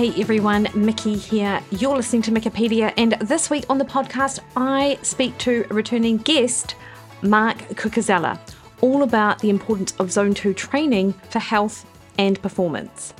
[0.00, 1.62] Hey everyone, Mikki here.
[1.72, 6.74] You're listening to Mikkipedia, and this week on the podcast, I speak to returning guest,
[7.20, 8.40] Mark Cucuzzella,
[8.80, 11.84] all about the importance of Zone 2 training for health
[12.16, 13.12] and performance.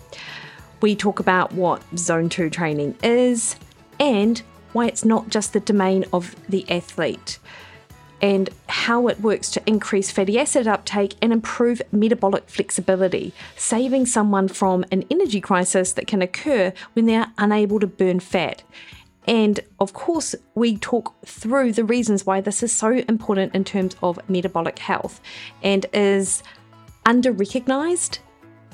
[0.80, 3.56] We talk about what Zone 2 training is
[3.98, 4.40] and
[4.72, 7.38] why it's not just the domain of the athlete
[8.20, 14.48] and how it works to increase fatty acid uptake and improve metabolic flexibility, saving someone
[14.48, 18.62] from an energy crisis that can occur when they are unable to burn fat.
[19.26, 23.96] And of course, we talk through the reasons why this is so important in terms
[24.02, 25.20] of metabolic health
[25.62, 26.42] and is
[27.06, 28.18] under recognized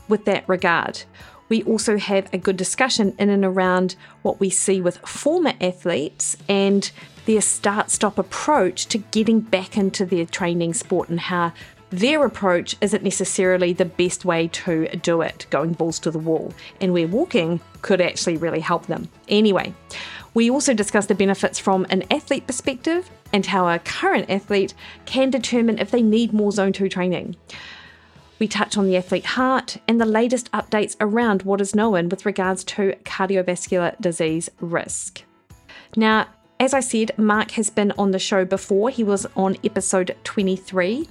[0.08, 1.02] with that regard.
[1.48, 6.36] We also have a good discussion in and around what we see with former athletes
[6.48, 6.90] and
[7.26, 11.52] their start stop approach to getting back into their training sport and how
[11.90, 16.52] their approach isn't necessarily the best way to do it, going balls to the wall,
[16.80, 19.08] and where walking could actually really help them.
[19.28, 19.72] Anyway,
[20.34, 25.30] we also discuss the benefits from an athlete perspective and how a current athlete can
[25.30, 27.36] determine if they need more Zone 2 training.
[28.38, 32.26] We touch on the athlete heart and the latest updates around what is known with
[32.26, 35.22] regards to cardiovascular disease risk.
[35.96, 36.26] Now,
[36.58, 38.90] as I said, Mark has been on the show before.
[38.90, 41.08] He was on episode 23,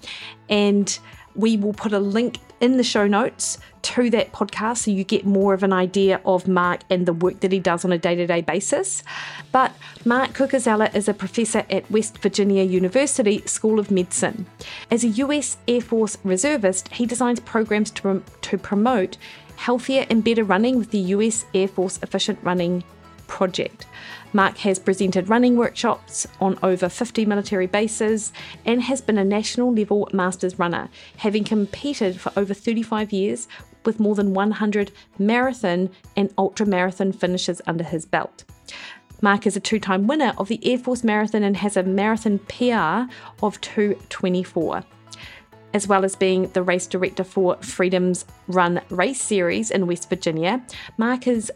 [0.49, 0.97] and
[1.35, 5.25] we will put a link in the show notes to that podcast so you get
[5.25, 8.15] more of an idea of Mark and the work that he does on a day
[8.15, 9.03] to day basis.
[9.51, 14.47] But Mark Cucuzzella is a professor at West Virginia University School of Medicine.
[14.89, 19.17] As a US Air Force reservist, he designs programs to, to promote
[19.57, 22.83] healthier and better running with the US Air Force Efficient Running
[23.27, 23.85] Project.
[24.33, 28.33] Mark has presented running workshops on over 50 military bases
[28.65, 33.47] and has been a national level masters runner, having competed for over 35 years
[33.85, 38.43] with more than 100 marathon and ultra marathon finishes under his belt.
[39.21, 42.39] Mark is a two time winner of the Air Force Marathon and has a marathon
[42.39, 43.11] PR
[43.43, 44.83] of 224
[45.75, 50.65] as well as being the race director for Freedom's Run Race Series in West Virginia.
[50.97, 51.51] Mark is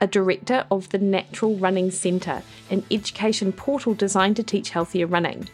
[0.00, 5.48] a director of the Natural Running Centre, an education portal designed to teach healthier running.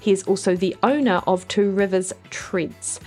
[0.00, 2.98] He is also the owner of Two Rivers Treads,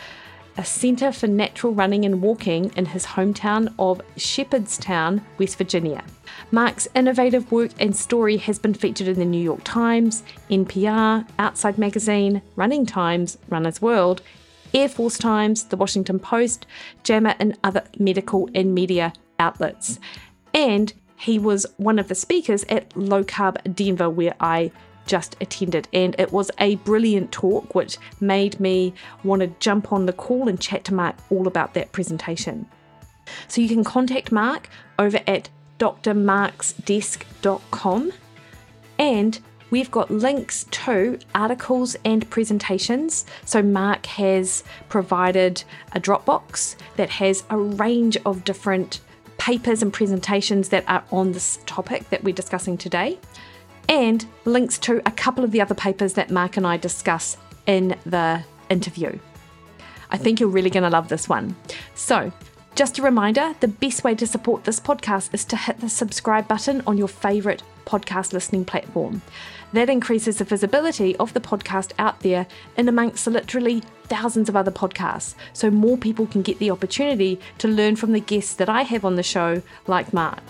[0.57, 6.03] a centre for natural running and walking in his hometown of Shepherdstown, West Virginia.
[6.51, 11.77] Mark's innovative work and story has been featured in the New York Times, NPR, Outside
[11.77, 14.21] Magazine, Running Times, Runner's World,
[14.73, 16.65] Air Force Times, The Washington Post,
[17.03, 19.99] JAMA, and other medical and media outlets.
[20.55, 24.71] And he was one of the speakers at Low Carb Denver, where I
[25.05, 25.87] just attended.
[25.93, 30.47] And it was a brilliant talk, which made me want to jump on the call
[30.47, 32.65] and chat to Mark all about that presentation.
[33.47, 35.49] So you can contact Mark over at
[35.79, 38.11] drmarksdesk.com
[38.97, 39.39] and
[39.71, 43.25] we've got links to articles and presentations.
[43.43, 49.01] So, Mark has provided a Dropbox that has a range of different
[49.45, 53.19] papers and presentations that are on this topic that we're discussing today,
[53.87, 57.95] and links to a couple of the other papers that Mark and I discuss in
[58.07, 59.19] the interview.
[60.09, 61.55] I think you're really going to love this one.
[61.93, 62.33] So,
[62.75, 66.45] just a reminder the best way to support this podcast is to hit the subscribe
[66.45, 69.21] button on your favourite podcast listening platform.
[69.71, 72.47] That increases the visibility of the podcast out there
[72.77, 77.67] in amongst literally thousands of other podcasts, so more people can get the opportunity to
[77.69, 80.43] learn from the guests that I have on the show, like Mark.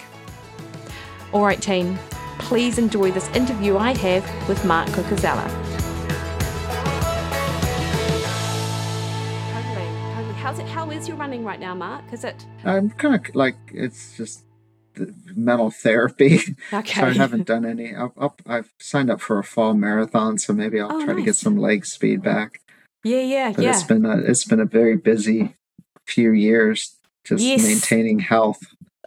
[1.31, 1.97] All right, team,
[2.39, 5.84] please enjoy this interview I have with Mark Cucuzzella.
[10.45, 10.67] How's it?
[10.67, 12.03] How is your running right now, Mark?
[12.13, 12.45] Is it?
[12.63, 14.43] I'm kind of like it's just
[14.93, 16.39] the mental therapy.
[16.71, 16.99] Okay.
[16.99, 17.95] so I haven't done any.
[17.95, 18.09] i
[18.45, 21.15] have signed up for a fall marathon, so maybe I'll oh, try nice.
[21.15, 22.61] to get some leg speed back.
[23.03, 23.71] Yeah, yeah, but yeah.
[23.71, 25.55] It's been a it's been a very busy
[26.05, 27.63] few years just yes.
[27.63, 28.59] maintaining health.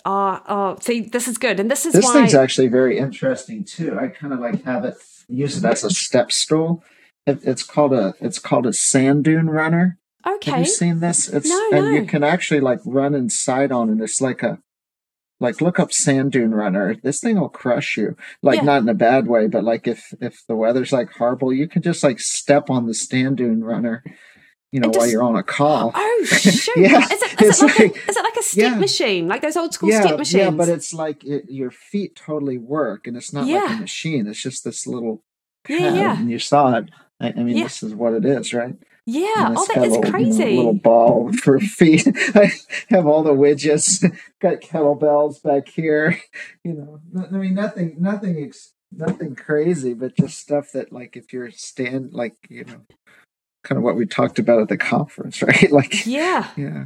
[0.04, 2.14] Oh, oh, see, this is good, and this is this why...
[2.14, 3.96] thing's actually very interesting too.
[3.96, 4.96] I kind of like have it
[5.28, 6.82] use it as a step stool.
[7.28, 9.98] It, it's called a it's called a sand dune runner.
[10.26, 10.50] Okay.
[10.50, 11.28] Have you seen this?
[11.28, 11.90] It's no, and no.
[11.92, 14.02] you can actually like run inside on it.
[14.02, 14.58] It's like a
[15.40, 16.96] like look up sand dune runner.
[17.02, 18.16] This thing will crush you.
[18.42, 18.64] Like Yeah.
[18.64, 21.82] not in a bad way, but like if if the weather's like horrible, you can
[21.82, 24.02] just like step on the sand dune runner,
[24.72, 25.92] you know, And while you're on a call.
[25.94, 26.76] Oh shoot!
[26.76, 28.78] Yeah, is it, it's it like, like- a, is it like a step Yeah.
[28.78, 30.34] machine, like those old school yeah, step machines?
[30.42, 34.26] yeah, but it's like it, your feet totally work, and it's not like a machine.
[34.26, 35.22] It's just this little
[35.68, 36.18] Yeah, pad, yeah.
[36.18, 36.90] And you saw it.
[37.20, 37.62] I, I mean, Yeah.
[37.64, 38.74] this is what it is, right?
[39.08, 39.46] Yeah.
[39.48, 40.56] And Oh, a is little, you know, crazy.
[40.56, 42.06] little ball for feet.
[42.34, 42.50] I
[42.90, 44.04] have all the widgets.
[44.40, 46.20] Got kettlebells back here.
[46.62, 51.32] You know, I mean, nothing, nothing, ex- nothing crazy, but just stuff that, like, if
[51.32, 52.82] you're stand, like, you know,
[53.64, 55.72] kind of what we talked about at the conference, right?
[55.72, 56.50] Like, yeah.
[56.56, 56.84] yeah.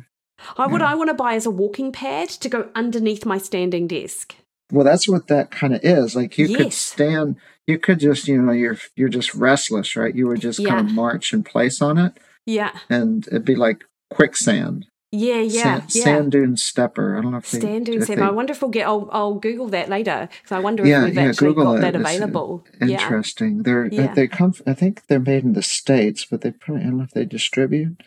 [0.56, 0.90] I what Yeah.
[0.90, 4.34] I want to buy is a walking pad to go underneath my standing desk.
[4.72, 6.16] Well, that's what that kind of is.
[6.16, 7.36] Like, you could stand.
[7.66, 10.14] You could just, you know, you're you're just restless, right?
[10.14, 12.14] You would just kind of march in place on it,
[12.46, 12.72] Yeah.
[12.90, 14.86] and it'd be like quicksand.
[15.14, 16.04] Yeah, yeah, sand, yeah.
[16.04, 17.18] sand dune stepper.
[17.18, 18.16] I don't know if they, dune if step.
[18.16, 18.86] they- I wonder if we'll get.
[18.86, 21.74] I'll, I'll Google that later because I wonder Yeah, if we've yeah, actually Google got
[21.76, 21.80] it.
[21.82, 22.64] that It's, available.
[22.80, 22.86] Yeah.
[23.02, 23.62] Interesting.
[23.64, 24.14] They're Yeah.
[24.14, 24.54] they come.
[24.66, 27.26] I think they're made in the states, but they probably I don't know if they
[27.26, 28.02] distribute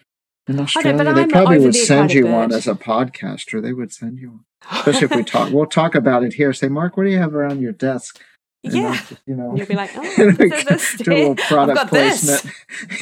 [0.47, 1.03] in Australia.
[1.03, 3.62] they I'm probably would send you one as a podcaster.
[3.62, 5.51] They would send you one, especially if we talk.
[5.51, 6.53] We'll talk about it here.
[6.53, 8.21] Say, Mark, what do you have around your desk?
[8.65, 9.00] And yeah.
[9.12, 10.01] I'll you know, you'll be like, oh,
[10.31, 12.42] this is a do a little product I've got this.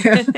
[0.02, 0.36] placement.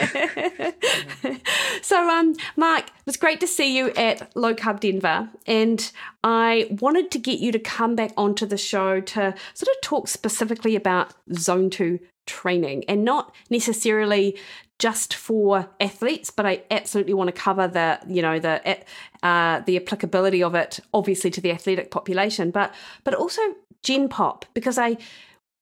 [1.81, 5.91] so, um, Mark, it was great to see you at Low Carb Denver, and
[6.23, 10.07] I wanted to get you to come back onto the show to sort of talk
[10.07, 14.37] specifically about Zone Two training, and not necessarily
[14.79, 18.77] just for athletes, but I absolutely want to cover the, you know, the
[19.23, 22.73] uh, the applicability of it, obviously to the athletic population, but
[23.03, 23.41] but also
[23.83, 24.97] Gen Pop, because I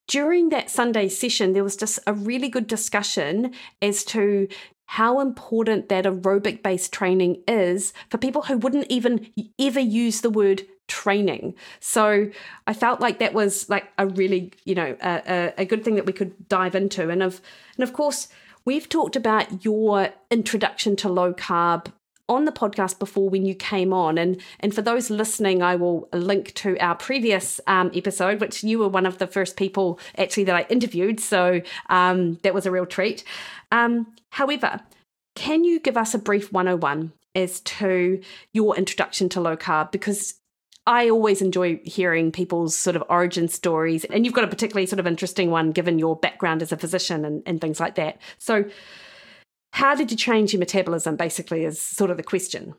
[0.07, 4.47] during that Sunday session, there was just a really good discussion as to
[4.85, 9.27] how important that aerobic based training is for people who wouldn't even
[9.59, 11.55] ever use the word training.
[11.79, 12.29] So
[12.67, 15.95] I felt like that was like a really, you know, a, a, a good thing
[15.95, 17.09] that we could dive into.
[17.09, 17.41] And of
[17.77, 18.27] and of course,
[18.65, 21.91] we've talked about your introduction to low carb
[22.29, 24.17] on the podcast before when you came on.
[24.17, 28.79] And and for those listening i will link to our previous um, episode which you
[28.79, 31.19] were one of the first people actually that i interviewed.
[31.19, 33.23] So um, that was a real treat.
[33.71, 34.81] Um, however
[35.35, 38.21] can you give us a brief 101 as to
[38.53, 39.91] your introduction to low carb?
[39.91, 40.35] Because
[40.85, 44.99] I always enjoy hearing people's sort of origin stories, and you've got a particularly sort
[44.99, 48.19] of interesting one given your background as a physician and, and things like that.
[48.37, 48.65] So,
[49.71, 52.75] how did you change your metabolism basically is sort of the question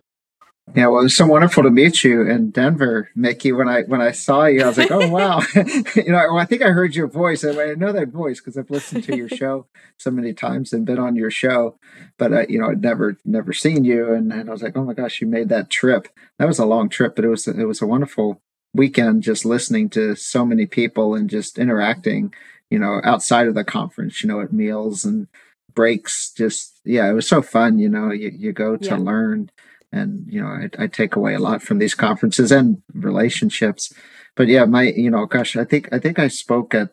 [0.75, 3.52] Yeah, well, it was so wonderful to meet you in Denver, Mikki.
[3.52, 6.46] When I when I saw you, I was like, "Oh wow!" you know, well, I
[6.46, 7.44] think I heard your voice.
[7.44, 9.66] I, I know that voice because I've listened to your show
[9.99, 11.78] so many times and been on your show,
[12.19, 14.84] but uh, you know, I'd never never seen you, and, and I was like, "Oh
[14.84, 16.08] my gosh, you made that trip!"
[16.38, 18.40] That was a long trip, but it was it was a wonderful
[18.72, 22.32] weekend just listening to so many people and just interacting.
[22.70, 25.28] You know, outside of the conference, you know, at meals and
[25.75, 26.32] breaks.
[26.32, 27.78] Just yeah, it was so fun.
[27.78, 28.96] You know, you you go to Yeah.
[28.96, 29.50] learn
[29.94, 33.93] and you know I, I take away a lot from these conferences and relationships.
[34.37, 36.91] But yeah my you know gosh i think i think i spoke at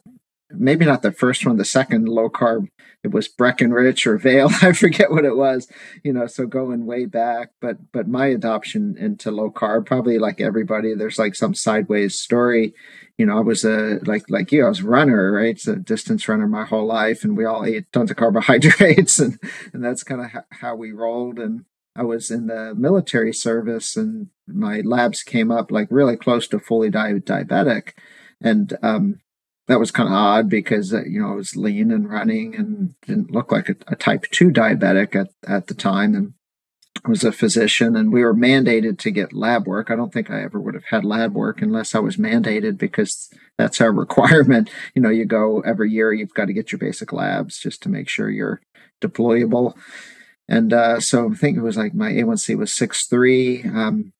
[0.51, 2.67] maybe not the first one the second low carb.
[3.03, 5.67] It was breckenridge or Vail i forget what it was
[6.03, 7.49] you know so going way back.
[7.59, 12.73] But but my adoption into low carb probably like everybody there's like some sideways story.
[13.17, 15.55] You know i was a like like you i was a runner right?
[15.55, 19.39] It's a distance runner my whole life and we all ate tons of carbohydrates and
[19.73, 21.39] and that's kind of how, how we rolled.
[21.39, 26.47] And I was in the military service and my labs came up like really close
[26.49, 27.93] to fully di- diabetic.
[28.41, 29.19] And um,
[29.67, 32.95] that was kind of odd because, uh, you know, I was lean and running and
[33.05, 36.15] didn't look like a, a type 2 diabetic at, at the time.
[36.15, 36.33] And
[37.05, 39.91] I was a physician and we were mandated to get lab work.
[39.91, 43.29] I don't think I ever would have had lab work unless I was mandated because
[43.57, 44.69] that's our requirement.
[44.95, 47.89] You know, you go every year, you've got to get your basic labs just to
[47.89, 48.61] make sure you're
[49.01, 49.75] deployable
[50.51, 54.11] and uh, so I think it was like my A1C was six three, um,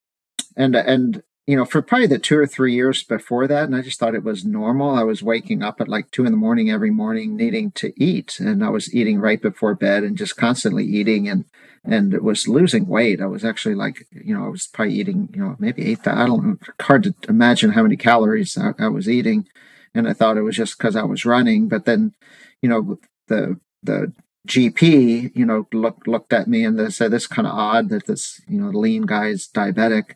[0.56, 3.82] and and you know for probably the two or three years before that, and I
[3.82, 4.96] just thought it was normal.
[4.96, 8.40] I was waking up at like two in the morning every morning, needing to eat,
[8.40, 11.44] and I was eating right before bed and just constantly eating, and
[11.84, 13.20] and it was losing weight.
[13.20, 16.08] I was actually like you know I was probably eating you know maybe eight.
[16.08, 16.58] I don't know.
[16.80, 19.50] Hard to imagine how many calories I, I was eating,
[19.94, 22.14] and I thought it was just because I was running, but then
[22.62, 24.14] you know the the
[24.48, 28.07] GP, you know, looked looked at me and they said, "This kind of odd that
[28.07, 30.15] this, you know, lean guy is diabetic,"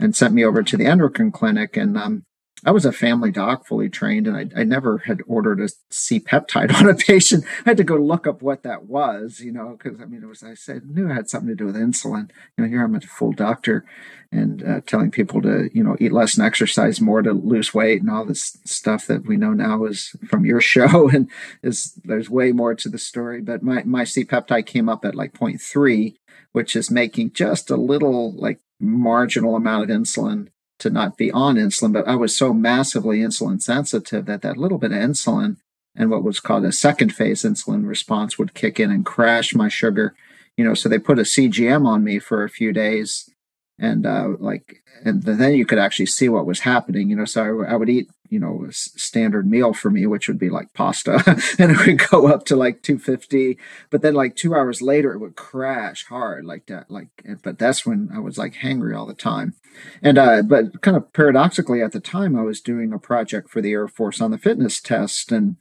[0.00, 1.76] and sent me over to the endocrine clinic.
[1.76, 2.24] And um,
[2.64, 6.18] I was a family doc, fully trained, and I, I never had ordered a C
[6.18, 7.44] peptide on a patient.
[7.66, 10.26] I had to go look up what that was, you know, because I mean, it
[10.26, 12.30] was I said knew it had something to do with insulin.
[12.56, 13.84] You know, here I'm a full doctor,
[14.32, 18.00] and uh, telling people to you know eat less and exercise more to lose weight
[18.00, 21.28] and all this stuff that we know now is from your show, and
[21.62, 23.42] is there's way more to the story.
[23.42, 26.16] But my my C peptide came up at like 0.3,
[26.52, 31.56] which is making just a little like marginal amount of insulin to not be on
[31.56, 35.56] insulin, but I was so massively insulin sensitive that that little bit of insulin
[35.94, 39.68] and what was called a second phase insulin response would kick in and crash my
[39.68, 40.14] sugar.
[40.56, 43.30] You know, so they put a CGM on me for a few days
[43.78, 47.64] and uh, like and then you could actually see what was happening you know so
[47.64, 51.22] I, would eat you know a standard meal for me which would be like pasta.
[51.58, 53.58] And it would go up to like 250
[53.90, 57.08] but then like two hours later it would crash hard like that like
[57.42, 59.54] but that's when i was like hangry all the time.
[60.02, 63.60] And uh but kind of paradoxically at the time i was doing a project for
[63.60, 65.56] the air force on the fitness test and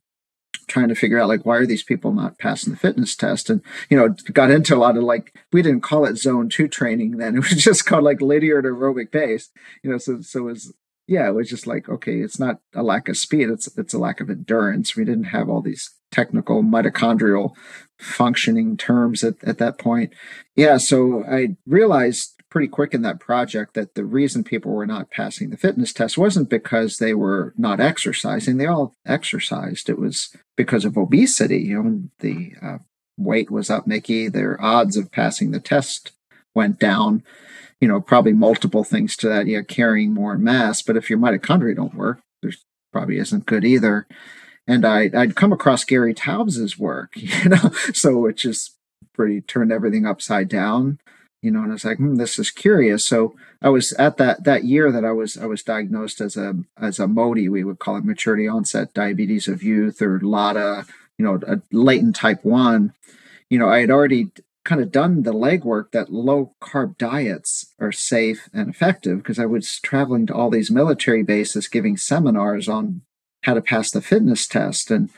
[0.68, 3.50] trying to figure out like why are these people not passing the fitness test?
[3.50, 6.68] And you know got into a lot of like we didn't call it zone two
[6.68, 7.36] training then.
[7.46, 9.50] It was just called like linear aerobic pace
[9.84, 10.74] you know so so it was
[11.08, 14.00] yeah it was just like okay it's not a lack of speed it's it's a
[14.00, 14.96] lack of endurance.
[14.96, 17.56] We didn't have all these technical mitochondrial
[18.00, 20.14] functioning terms at, at that point.
[20.56, 25.12] Yeah so i realized pretty quick in that project that the reason people were not
[25.12, 28.56] passing the fitness test wasn't because they were not exercising.
[28.56, 29.90] They all exercised.
[29.90, 31.58] It was because of obesity.
[31.58, 32.78] You know, the uh,
[33.18, 34.30] weight was up, Mikki.
[34.30, 36.14] Their odds of passing the test
[36.56, 37.24] went down.
[37.82, 39.48] You know, probably multiple things to that.
[39.48, 40.82] Yeah, carrying more mass.
[40.82, 44.08] But if your mitochondria don't work, there's probably isn't good either.
[44.66, 48.78] And I, I'd come across Gary Taubes's work, you know, so it just
[49.14, 51.00] pretty turned everything upside down
[51.46, 53.06] you know, and I was like, hmm, this is curious.
[53.06, 56.56] So I was at that that year that I was I was diagnosed as a
[56.76, 60.88] as a MODY, we would call it maturity onset diabetes of youth or LADA,
[61.20, 62.94] you know, a latent type one.
[63.48, 64.32] You know, I had already
[64.64, 69.46] kind of done the legwork that low carb diets are safe and effective because I
[69.46, 73.02] was traveling to all these military bases giving seminars on
[73.44, 75.12] how to pass the fitness test and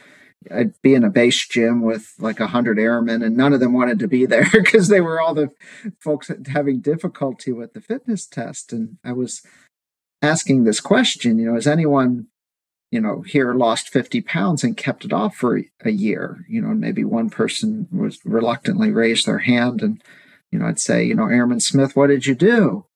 [0.52, 3.74] I'd be in a base gym with like a hundred airmen, and none of them
[3.74, 5.52] wanted to be there because they were all the
[6.00, 8.72] folks having difficulty with the fitness test.
[8.72, 9.42] And I was
[10.22, 12.28] asking this question, you know, has anyone,
[12.92, 16.46] you know, here lost 50 pounds and kept it off for a year?
[16.48, 20.02] You know, maybe one person was reluctantly raised their hand and,
[20.52, 22.87] you know, I'd say, you know, Airman Smith, what did you do?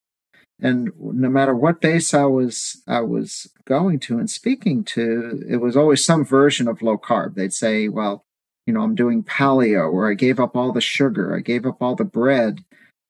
[0.62, 5.58] And no matter what base I was I was going to and speaking to, it
[5.58, 7.36] was always some version of low carb.
[7.36, 8.26] They'd say, "Well,
[8.68, 11.82] you know, I'm doing paleo, or I gave up all the sugar, I gave up
[11.82, 12.64] all the bread."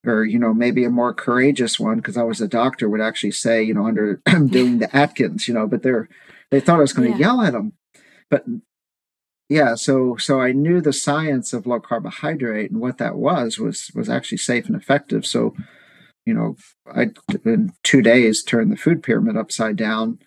[0.03, 3.31] Or you know maybe a more courageous one because I was a doctor would actually
[3.31, 6.09] say you know under I'm doing the Atkins you know but they're
[6.49, 7.27] they thought I was going to yeah.
[7.27, 7.73] yell at them
[8.31, 8.45] but
[9.51, 13.91] yeah so so i knew the science of low carbohydrate and what that was was
[13.93, 15.53] was actually safe and effective so
[16.25, 16.55] you know,
[16.93, 17.07] I
[17.45, 20.19] in two days turned the food pyramid upside down,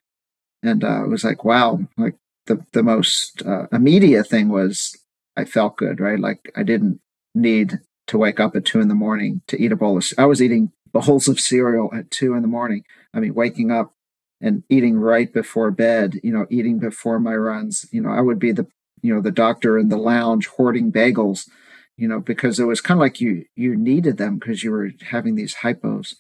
[0.63, 4.97] and uh, it was like, wow, like the the most uh, immediate thing was
[5.37, 6.19] I felt good, right?
[6.19, 7.01] Like I didn't
[7.35, 10.07] need to wake up at two in the morning to eat a bowl of.
[10.19, 12.85] I was eating bowls of cereal at two in the morning.
[13.13, 13.95] I mean, waking up
[14.41, 16.21] and eating right before bed.
[16.23, 17.87] You know, eating before my runs.
[17.93, 18.67] You know, I would be the
[19.03, 21.49] you know the doctor in the lounge hoarding bagels
[21.97, 24.91] you know, because it was kind of like you you needed them because you were
[25.11, 26.15] having these hypos.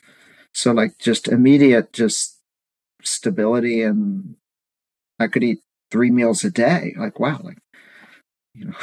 [0.52, 2.38] So like just immediate just
[3.02, 4.36] stability and
[5.18, 6.94] I could eat three meals a day.
[6.96, 7.58] Like wow, like
[8.54, 8.74] you know,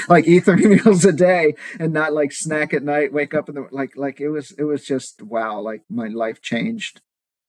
[0.08, 3.54] like eat three meals a day and not like snack at night, wake up in
[3.54, 7.00] the like like it was it was just wow, like my life changed.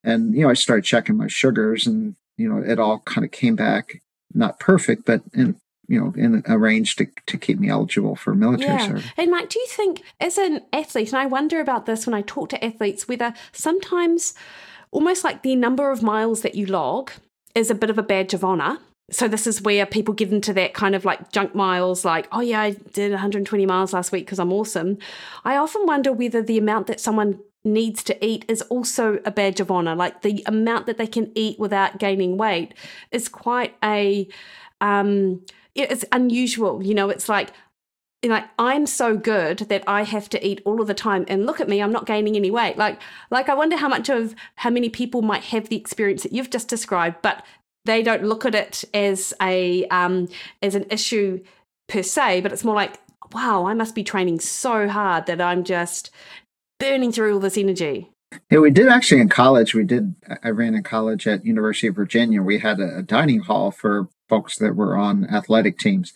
[0.03, 3.31] And you know, I started checking my sugars and you know, it all kind of
[3.31, 4.01] came back
[4.33, 5.55] not perfect, but in
[5.87, 8.87] you know, in arranged to, to keep me eligible for military yeah.
[8.87, 9.05] service.
[9.17, 12.21] And Mike, do you think as an athlete, and I wonder about this when I
[12.21, 14.33] talk to athletes, whether sometimes
[14.91, 17.11] almost like the number of miles that you log
[17.55, 18.77] is a bit of a badge of honor.
[19.11, 22.39] So this is where people get into that kind of like junk miles, like, oh
[22.39, 24.97] yeah, I did 120 miles last week because I'm awesome.
[25.43, 29.59] I often wonder whether the amount that someone needs to eat is also a badge
[29.59, 29.95] of honor.
[29.95, 32.73] Like the amount that they can eat without gaining weight
[33.11, 34.27] is quite a
[34.81, 35.41] um
[35.75, 36.83] it's unusual.
[36.83, 37.51] You know, it's like,
[38.21, 41.25] you know, I'm so good that I have to eat all of the time.
[41.27, 42.77] And look at me, I'm not gaining any weight.
[42.77, 42.99] Like,
[43.29, 46.49] like I wonder how much of how many people might have the experience that you've
[46.49, 47.45] just described, but
[47.85, 50.29] they don't look at it as a um,
[50.61, 51.43] as an issue
[51.89, 52.41] per se.
[52.41, 52.99] But it's more like,
[53.33, 56.09] wow, I must be training so hard that I'm just
[56.79, 58.09] burning through all this energy.
[58.49, 59.75] Yeah, we did actually in college.
[59.75, 60.15] We did.
[60.43, 62.41] I ran in college at University of Virginia.
[62.41, 66.11] We had a dining hall for folks that were on athletic teams,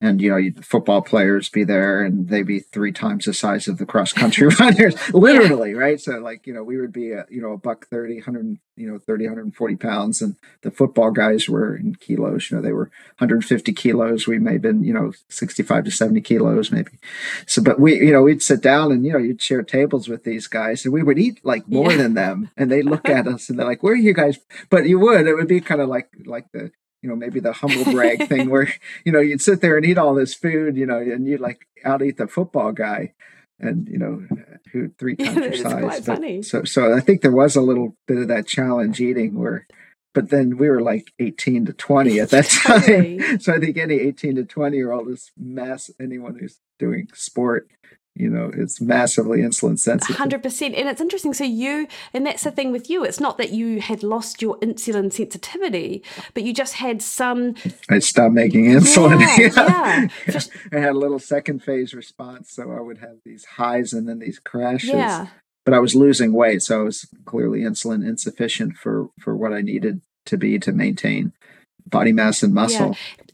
[0.00, 3.78] and you know football players be there and they'd be three times the size of
[3.78, 6.00] the cross country runners literally right?
[6.00, 8.90] So like you know we would be a, you know a buck 30 100 you
[8.90, 10.22] know 30 140 pounds.
[10.22, 12.50] And the football guys were in kilos.
[12.50, 14.26] You know they were 150 kilos.
[14.26, 16.92] We may have been you know 65 to 70 kilos maybe.
[17.46, 20.24] So but we you know we'd sit down and you know you'd share tables with
[20.24, 21.98] these guys and we would eat like more yeah.
[21.98, 22.50] than them.
[22.56, 24.38] And they look at us and they're like where are you guys?
[24.70, 27.52] But you would it would be kind of like like the you know, maybe the
[27.52, 28.72] humble brag thing where,
[29.04, 31.66] you know, you'd sit there and eat all this food, you know, and you'd like
[31.84, 33.12] out eat the football guy
[33.58, 34.26] and, you know,
[34.72, 36.00] who three times yeah, your size.
[36.06, 39.66] But, so, so I think there was a little bit of that challenge eating where,
[40.12, 43.40] but then we were like 18 to 20 at that time.
[43.40, 47.68] so I think any 18 to 20 year old is mass, anyone who's doing sport
[48.14, 50.16] you know it's massively insulin sensitive.
[50.16, 51.32] 100% and it's interesting.
[51.32, 53.04] So you and that's the thing with you.
[53.04, 56.02] It's not that you had lost your insulin sensitivity
[56.34, 57.54] but you just had some
[57.88, 59.20] i stopped making insulin.
[59.20, 60.40] Yeah, yeah.
[60.72, 64.18] i had a little second phase response so i would have these highs and then
[64.18, 64.90] these crashes.
[64.90, 65.28] Yeah.
[65.64, 69.60] but i was losing weight so i was clearly insulin insufficient for for what i
[69.60, 71.32] needed to be to maintain
[71.86, 72.90] body mass and muscle.
[72.90, 73.24] yeah.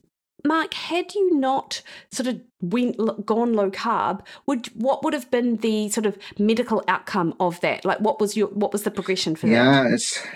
[0.44, 5.56] Mark, had you not sort of went gone low carb, would what would have been
[5.56, 7.84] the sort of medical outcome of that?
[7.84, 9.88] Like, what was your what was the progression for yeah, that?
[9.88, 10.26] Yeah, it's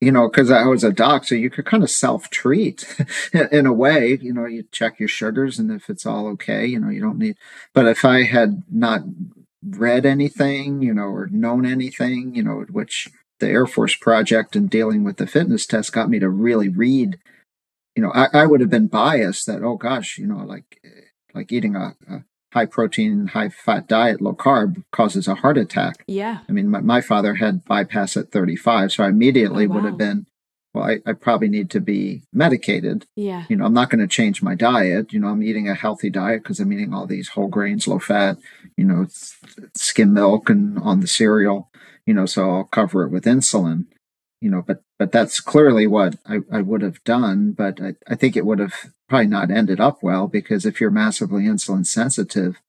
[0.00, 2.84] you know because I was a doc, so you could kind of self treat
[3.52, 4.18] in a way.
[4.20, 7.18] You know, you check your sugars, and if it's all okay, you know, you don't
[7.18, 7.36] need.
[7.72, 9.02] But if I had not
[9.62, 13.08] read anything, you know, or known anything, you know, which
[13.40, 17.18] the Air Force project and dealing with the fitness test got me to really read
[18.00, 20.80] you know, I, I would have been biased that, oh gosh, you know, like
[21.34, 26.02] like eating a, a high protein, high fat diet, low carb causes a heart attack.
[26.06, 26.38] Yeah.
[26.48, 29.74] I mean, my, my father had bypass at 35, so I immediately oh, wow.
[29.74, 30.24] would have been,
[30.72, 33.04] well, I, I probably need to be medicated.
[33.16, 33.44] Yeah.
[33.50, 35.12] You know, I'm not going to change my diet.
[35.12, 37.98] You know, I'm eating a healthy diet because I'm eating all these whole grains, low
[37.98, 38.38] fat,
[38.78, 39.08] you know,
[39.76, 41.70] skim milk and on the cereal,
[42.06, 43.88] you know, so I'll cover it with insulin
[44.40, 47.52] you know, but but that's clearly what I, I would have done.
[47.52, 48.74] But I, I think it would have
[49.08, 52.60] probably not ended up well because if you're massively insulin sensitive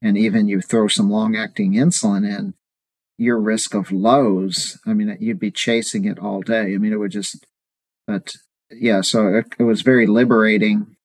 [0.00, 2.54] and even you throw some long acting insulin in,
[3.18, 6.74] your risk of lows, I mean, you'd be chasing it all day.
[6.74, 7.46] I mean, it would just,
[8.06, 8.36] but
[8.70, 10.96] yeah, so it, it was very liberating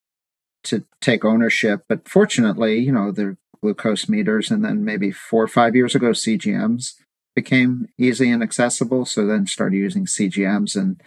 [0.63, 1.86] to take ownership.
[1.88, 6.10] But fortunately, you know, the glucose meters and then maybe four or five years ago,
[6.10, 6.95] CGMs
[7.36, 9.06] became easy and accessible.
[9.06, 11.02] So then started using CGMs and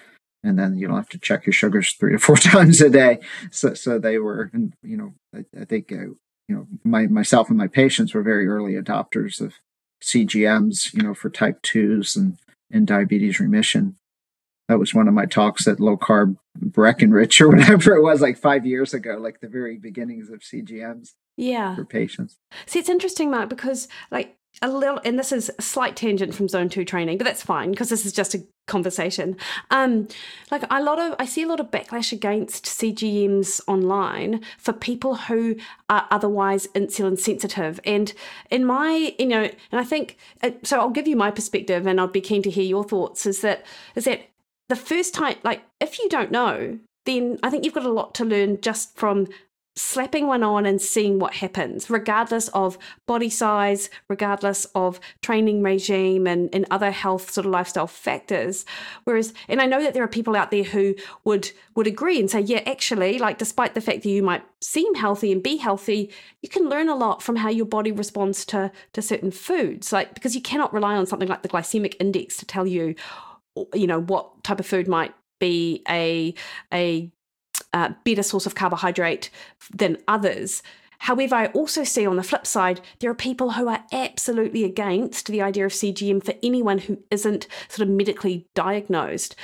[0.45, 3.21] and then you don't have to check your sugars three or four times a day.
[3.51, 6.13] So so they were, and you know, I, I think uh,
[6.49, 9.55] you know my myself and my patients were very early adopters of
[10.03, 12.37] CGMs, you know, for type twos and
[12.71, 13.97] and diabetes remission.
[14.69, 18.39] That was one of my talks at low carb Breckenridge or whatever it was, like
[18.39, 21.15] five years ago, like the very beginnings of CGMs.
[21.37, 21.75] Yeah.
[21.75, 22.37] For patients.
[22.67, 26.49] See, it's interesting, Mark, because like a little and this is a slight tangent from
[26.49, 29.37] zone 2 training but that's fine because this is just a conversation.
[29.71, 30.09] Um
[30.51, 35.17] like a lot of i see a lot of backlash against cgms online for people
[35.17, 35.57] who
[35.89, 37.79] are otherwise insulin sensitive.
[37.85, 38.13] And
[38.51, 42.01] in my you know and i think uh, so i'll give you my perspective and
[42.01, 44.23] i'd be keen to hear your thoughts is that is that
[44.69, 48.15] the first time like if you don't know then I think you've got a lot
[48.17, 49.29] to learn just from
[49.77, 56.27] slapping one on and seeing what happens, regardless of body size, regardless of training regime
[56.27, 58.65] and, and other health sort of lifestyle factors.
[59.05, 62.31] Whereas, and I know that there are people out there who would would agree and
[62.31, 66.13] say, yeah, actually, like despite the fact that you might seem healthy and be healthy,
[66.43, 69.93] you can learn a lot from how your body responds to to certain foods.
[69.93, 72.95] Like because you cannot rely on something like the glycemic index to tell you,
[73.75, 76.33] you know, what type of food might be a
[76.73, 77.11] a
[77.75, 79.29] uh, better source of carbohydrate
[79.75, 80.63] than others.
[81.01, 85.27] However, I also see on the flip side, there are people who are absolutely against
[85.27, 89.35] the idea of CGM for anyone who isn't sort of medically diagnosed.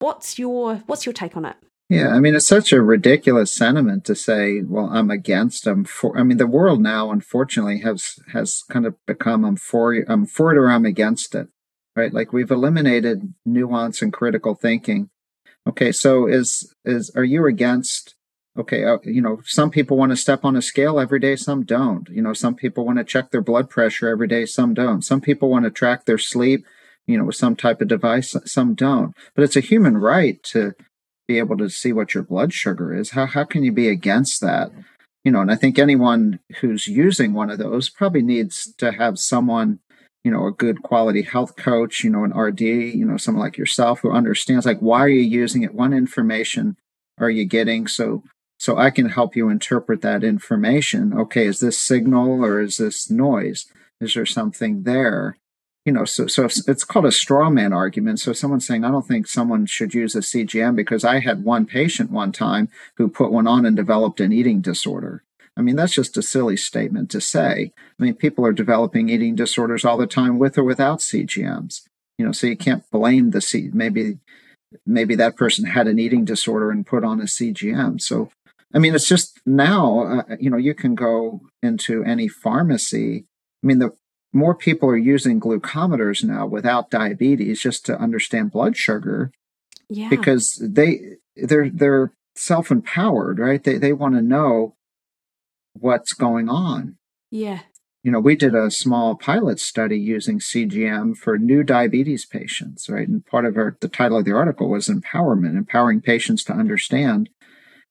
[0.00, 1.56] What's your what's your take on it?
[1.90, 6.18] Yeah, I mean, it's such a ridiculous sentiment to say, "Well, I'm against them." For
[6.18, 10.50] I mean, the world now, unfortunately, has has kind of become "I'm for I'm for
[10.50, 11.48] it or I'm against it,"
[11.94, 12.12] right?
[12.12, 15.10] Like we've eliminated nuance and critical thinking
[15.66, 18.14] Okay, so is is are you against?
[18.56, 21.64] Okay, uh, you know, some people want to step on a scale every day, some
[21.64, 22.08] don't.
[22.08, 25.02] You know, some people want to check their blood pressure every day, some don't.
[25.02, 26.64] Some people want to track their sleep,
[27.06, 29.12] you know, with some type of device, some don't.
[29.34, 30.74] But it's a human right to
[31.26, 33.10] be able to see what your blood sugar is.
[33.10, 34.70] How how can you be against that?
[35.24, 39.18] You know, and I think anyone who's using one of those probably needs to have
[39.18, 39.80] someone
[40.24, 43.58] you know, a good quality health coach, you know, an RD, you know, someone like
[43.58, 45.74] yourself who understands like why are you using it?
[45.74, 46.76] What information
[47.18, 47.86] are you getting?
[47.86, 48.24] So
[48.58, 51.12] so I can help you interpret that information.
[51.12, 53.66] Okay, is this signal or is this noise?
[54.00, 55.36] Is there something there?
[55.84, 58.20] You know, so so it's called a straw man argument.
[58.20, 61.66] So someone's saying, I don't think someone should use a CGM because I had one
[61.66, 65.23] patient one time who put one on and developed an eating disorder.
[65.56, 67.72] I mean, that's just a silly statement to say.
[67.76, 71.82] I mean, people are developing eating disorders all the time with or without CGMs.
[72.18, 73.70] You know, so you can't blame the C.
[73.72, 74.18] Maybe,
[74.86, 78.00] maybe that person had an eating disorder and put on a CGM.
[78.00, 78.30] So,
[78.72, 80.24] I mean, it's just now.
[80.28, 83.26] Uh, you know, you can go into any pharmacy.
[83.62, 83.92] I mean, the
[84.32, 89.30] more people are using glucometers now without diabetes just to understand blood sugar.
[89.88, 90.08] Yeah.
[90.08, 93.62] Because they they're they're self empowered, right?
[93.62, 94.74] They they want to know
[95.74, 96.96] what's going on.
[97.30, 97.60] Yeah.
[98.02, 103.08] You know, we did a small pilot study using CGM for new diabetes patients, right?
[103.08, 107.30] And part of our, the title of the article was empowerment, empowering patients to understand.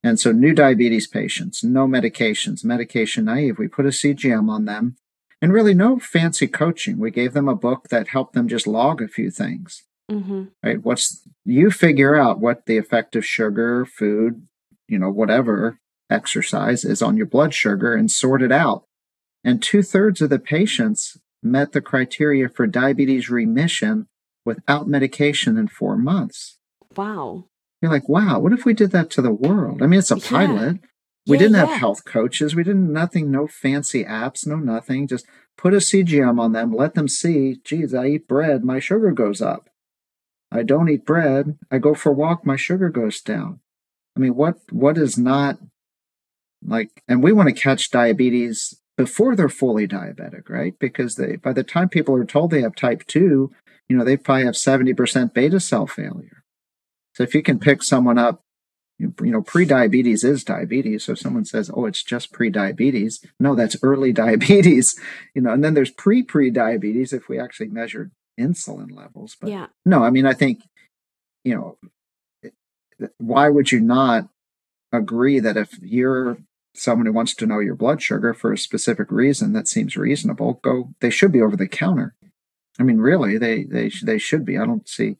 [0.04, 4.98] And so, new diabetes patients, no medications, medication naive, we put a CGM on them
[5.42, 7.00] and really no fancy coaching.
[7.00, 9.84] We gave them a book that helped them just log a few things.
[10.12, 10.44] Mm-hmm.
[10.64, 10.84] Right?
[10.84, 14.46] What's you figure out what the effect of sugar, food,
[14.88, 18.86] you know, whatever exercise is on your blood sugar and sort it out.
[19.44, 24.08] And two thirds of the patients met the criteria for diabetes remission
[24.46, 26.58] without medication in four months.
[26.96, 27.46] Wow.
[27.82, 29.82] You're like, wow, what if we did that to the world?
[29.82, 30.30] I mean, it's a yeah.
[30.30, 30.80] pilot.
[31.26, 31.66] We yeah, didn't yeah.
[31.66, 32.56] have health coaches.
[32.56, 35.08] We didn't nothing, no fancy apps, no nothing.
[35.08, 35.26] Just
[35.58, 39.42] put a CGM on them, let them see, geez, I eat bread, my sugar goes
[39.42, 39.70] up.
[40.52, 43.60] I don't eat bread, I go for a walk, my sugar goes down.
[44.16, 45.58] I mean, what what is not
[46.66, 50.78] like, and we want to catch diabetes before they're fully diabetic, right?
[50.80, 53.52] Because they, by the time people are told they have type two,
[53.90, 56.44] you know, they probably have 70% beta cell failure.
[57.14, 58.42] So if you can pick someone up,
[59.00, 61.06] you know, pre-diabetes is diabetes.
[61.06, 65.00] So if someone says, oh, it's just pre-diabetes, no, that's early diabetes,
[65.34, 69.36] you know, and then there's pre-pre-diabetes if we actually measure insulin levels.
[69.40, 69.68] But yeah.
[69.86, 70.62] no, I mean, I think,
[71.44, 74.30] you know, why would you not
[74.92, 76.38] agree that if you're
[76.74, 80.60] someone who wants to know your blood sugar for a specific reason that seems reasonable,
[80.64, 80.94] go.
[81.00, 82.16] They should be over the counter.
[82.80, 84.58] I mean, really, they they they should be.
[84.58, 85.18] I don't see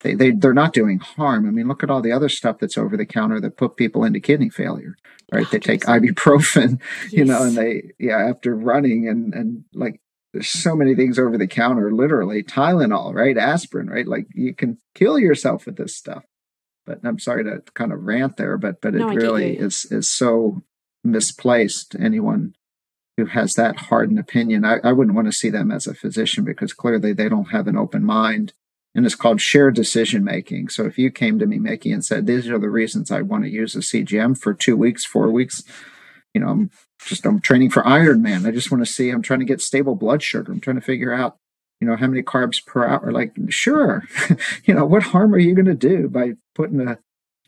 [0.00, 1.46] they they they're not doing harm.
[1.46, 4.04] I mean, look at all the other stuff that's over the counter that put people
[4.04, 4.96] into kidney failure.
[5.32, 5.50] Right?
[5.50, 7.12] They take ibuprofen, yes.
[7.12, 10.00] you know, and they yeah after running and and like
[10.32, 13.36] there's so many things over the counter, literally Tylenol, right?
[13.36, 14.06] Aspirin, right?
[14.06, 16.24] Like you can kill yourself with this stuff.
[16.86, 20.08] But I'm sorry to kind of rant there, but but it no, really is is
[20.08, 20.62] so
[21.04, 21.96] misplaced.
[21.98, 22.54] Anyone
[23.16, 26.44] who has that hardened opinion, I, I wouldn't want to see them as a physician
[26.44, 28.52] because clearly they don't have an open mind.
[28.92, 30.68] And it's called shared decision making.
[30.70, 33.44] So if you came to me, Mikki, and said, These are the reasons I want
[33.44, 35.62] to use a CGM for two weeks, four weeks,
[36.34, 36.70] you know, I'm
[37.04, 38.46] just I'm training for Ironman.
[38.46, 40.52] I just want to see, I'm trying to get stable blood sugar.
[40.52, 41.36] I'm trying to figure out,
[41.80, 43.10] you know, how many carbs per hour.
[43.10, 44.04] Like, sure,
[44.64, 46.98] you know, what harm are you going to do by putting a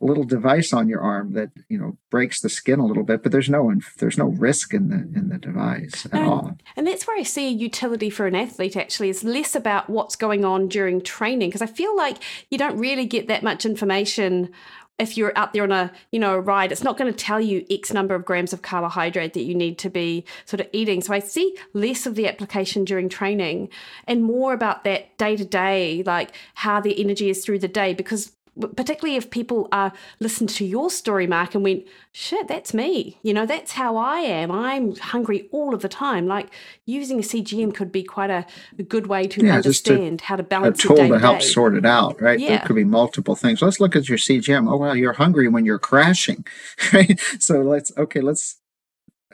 [0.05, 3.33] little device on your arm that you know breaks the skin a little bit but
[3.33, 6.59] there's no there's no risk in the in the device at and, all.
[6.77, 10.17] and that's where i see a utility for an athlete actually is less about what's
[10.17, 12.19] going on during training because i feel like
[12.51, 14.51] you don't really get that much information
[14.99, 16.71] if you're out there on a you know a ride.
[16.71, 19.79] It's not going to tell you x number of grams of carbohydrate that you need
[19.79, 21.01] to be sort of eating.
[21.01, 23.69] So i see less of the application during training
[24.07, 27.95] and more about that day to day like how the energy is through the day
[27.95, 28.33] because
[28.77, 33.19] particularly if people uh, listened to your story, Mark, and went, shit, that's me.
[33.23, 34.51] You know, that's how I am.
[34.51, 36.27] I'm hungry all of the time.
[36.27, 36.49] Like
[36.85, 38.45] using a CGM could be quite a,
[38.79, 41.87] a good way to yeah, understand how to balance a tool to help sort it
[41.87, 42.38] out, right?
[42.38, 42.49] Yeah.
[42.49, 43.62] There could be multiple things.
[43.62, 44.71] Let's look at your CGM.
[44.71, 46.45] Oh, well, you're hungry when you're crashing,
[46.93, 47.19] right?
[47.38, 48.62] So let's, okay, let's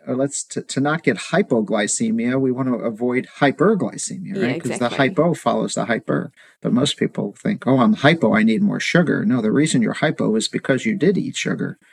[0.08, 4.54] Uh, let's to, to not get hypoglycemia, we want to avoid hyperglycemia, right?
[4.54, 4.88] Because exactly.
[4.88, 6.32] the hypo follows the hyper.
[6.62, 9.24] But most people think, oh, I'm hypo, I need more sugar.
[9.24, 11.78] No, the reason you're hypo is because you did eat sugar.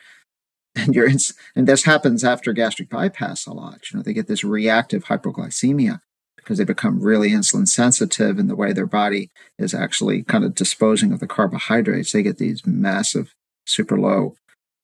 [0.77, 1.19] And you're in,
[1.55, 3.79] and this happens after gastric bypass a lot.
[3.89, 6.01] You know, they get this reactive hypoglycemia
[6.35, 10.53] because they become really insulin sensitive in the way their body is actually kind of
[10.53, 12.11] disposing of the carbohydrates.
[12.11, 13.33] They get these massive,
[13.65, 14.35] super low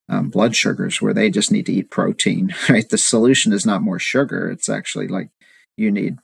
[0.10, 2.88] um, blood sugars where they just need to eat protein, right?
[2.88, 4.50] The solution is not more sugar.
[4.50, 5.30] It's actually like
[5.78, 6.18] you need,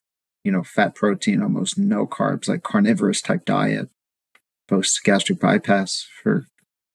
[0.43, 3.89] you know, fat protein, almost no carbs, like carnivorous type diet,
[4.67, 6.45] post gastric bypass for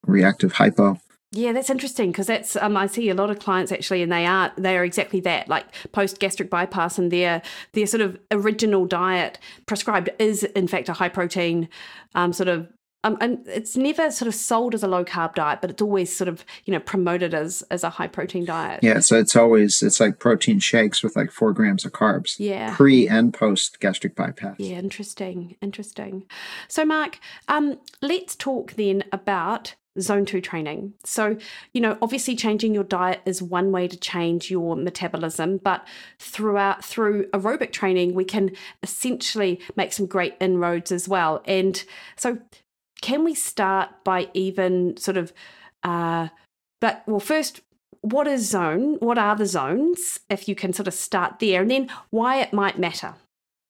[0.07, 1.01] reactive hypo.
[1.35, 4.27] Yeah, that's interesting because that's um, I see a lot of clients actually, and they
[4.27, 7.41] are they are exactly that, like post gastric bypass, and their
[7.73, 11.71] their sort of original diet prescribed is in fact a high protein,
[12.15, 12.69] um, sort of
[13.05, 16.15] um, and it's never sort of sold as a low carb diet, but it's always
[16.15, 18.81] sort of you know promoted as as a high protein diet.
[18.83, 22.37] Yeah, so it's always it's like protein shakes with like four grams of carbs.
[22.39, 24.57] Yeah, pre and post gastric bypass.
[24.59, 26.25] Yeah, interesting, interesting.
[26.69, 30.95] So, Mark, um, let's talk then about zone two training.
[31.05, 31.37] So,
[31.73, 35.87] you know, obviously changing your diet is one way to change your metabolism, but
[36.19, 41.43] throughout through aerobic training, we can essentially make some great inroads as well.
[41.47, 41.85] And
[42.17, 42.39] so
[43.03, 45.33] can we start by even sort of,
[45.83, 46.29] uh,
[46.81, 47.61] but well, first,
[48.01, 48.97] what is zone?
[49.01, 50.19] What are the zones?
[50.31, 53.15] If you can sort of start there, and then why it might matter.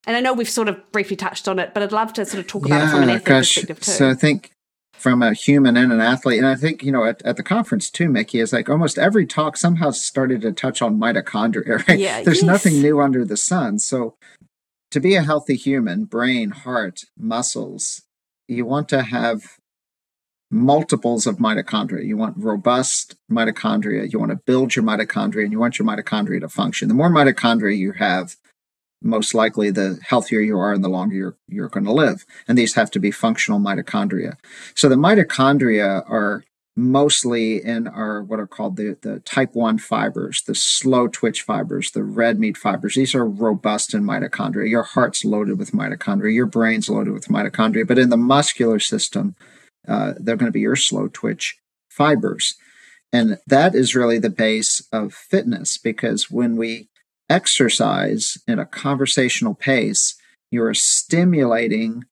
[0.07, 2.41] And I know we've sort of briefly touched on it, but I'd love to sort
[2.41, 3.55] of talk about it from an athlete gosh.
[3.55, 3.91] perspective too.
[3.93, 4.51] So I think
[4.95, 7.91] from a human and an athlete, and I think you know at, at the conference
[7.91, 11.87] too, Mikki is like almost every talk somehow started to touch on mitochondria.
[11.89, 11.99] Right?
[11.99, 12.47] Yeah, there's yes.
[12.47, 13.79] nothing new under the sun.
[13.79, 14.17] So
[14.91, 18.03] to be a healthy human, brain, heart, muscles,
[18.53, 19.59] you want to have
[20.51, 22.05] multiples of mitochondria.
[22.05, 24.13] You want robust mitochondria.
[24.13, 26.89] You want to build your mitochondria and you want your mitochondria to function.
[26.89, 28.37] The more mitochondria you have,
[29.03, 32.27] most likely the healthier you are and the longer you're, you're going to live.
[32.47, 34.37] And these have to be functional mitochondria.
[34.75, 40.43] So the mitochondria are mostly in our what are called the, the type 1 fibers,
[40.43, 42.95] the slow twitch fibers, the red meat fibers.
[42.95, 44.69] These are robust in mitochondria.
[44.71, 47.87] Your heart's loaded with mitochondria, your brain's loaded with mitochondria.
[47.87, 49.37] But in the muscular system,
[49.87, 51.59] uh, they're going to be your slow twitch
[51.91, 52.55] fibers.
[53.13, 56.89] And that is really the base of fitness because when we
[57.29, 60.15] exercise in a conversational pace,
[60.51, 62.05] you're stimulating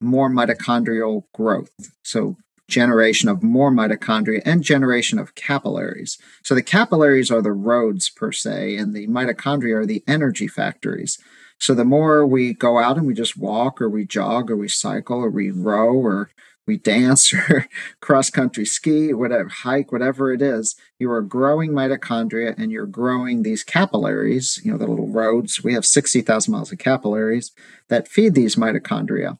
[0.00, 1.70] more mitochondrial growth.
[2.04, 2.36] So
[2.68, 6.18] generation of more mitochondria and generation of capillaries.
[6.42, 11.18] So the capillaries are the roads per se, and the mitochondria are the energy factories.
[11.58, 14.68] So the more we go out and we just walk or we jog or we
[14.68, 16.30] cycle or we row or
[16.66, 17.66] we dance or
[18.00, 23.42] cross country ski, whatever, hike, whatever it is, you are growing mitochondria and you're growing
[23.42, 25.62] these capillaries, you know, the little roads.
[25.62, 27.52] We have 60,000 miles of capillaries
[27.88, 29.38] that feed these mitochondria.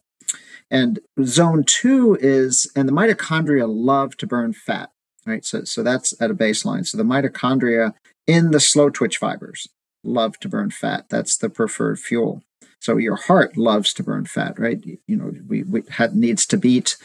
[0.70, 4.90] And zone two is, and the mitochondria love to burn fat,
[5.24, 5.44] right?
[5.44, 6.86] So, so that's at a baseline.
[6.86, 7.94] So the mitochondria
[8.26, 9.68] in the slow twitch fibers
[10.02, 11.06] love to burn fat.
[11.08, 12.42] That's the preferred fuel.
[12.80, 14.82] So your heart loves to burn fat, right?
[14.84, 16.96] You know, we, we had, needs to beat.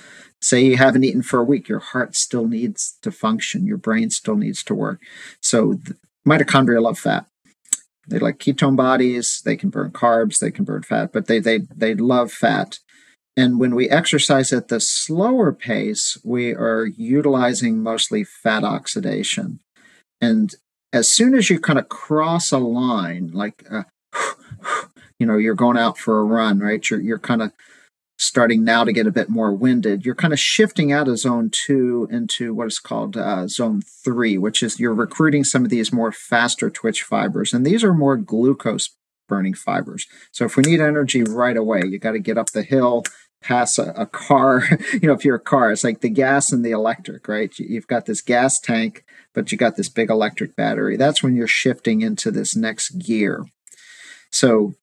[0.41, 3.67] Say you haven't eaten for a week, your heart still needs to function.
[3.67, 5.00] Your brain still needs to work.
[5.39, 5.80] So
[6.28, 7.28] mitochondria love fat.
[8.08, 9.41] They like ketone bodies.
[9.45, 10.39] They can burn carbs.
[10.39, 12.80] They can burn fat, but they they they love fat.
[13.38, 19.60] And when we exercise at the slower pace, we are utilizing mostly fat oxidation.
[20.20, 20.54] And
[20.91, 23.84] as soon as you kind of cross a line, like, uh,
[25.20, 26.88] you know, you're going out for a run, right?
[26.89, 27.54] You're, you're kind of
[28.22, 30.06] starting now to get a bit more winded.
[30.06, 34.38] You're kind of shifting out of zone two into what is called uh, zone three,
[34.38, 37.54] which is you're recruiting some of these more faster twitch fibers.
[37.54, 38.91] And these are more glucose
[39.28, 40.08] burning fibers.
[40.32, 43.04] So if we need energy right away, you got to get up the hill,
[43.42, 44.64] pass a, a, car.
[44.94, 47.52] you know, if you're a car, it's like the gas and the electric, right?
[47.58, 49.04] You've got this gas tank,
[49.34, 50.98] but you got this big electric battery.
[50.98, 53.46] That's when you're shifting into this next gear.
[54.32, 54.76] So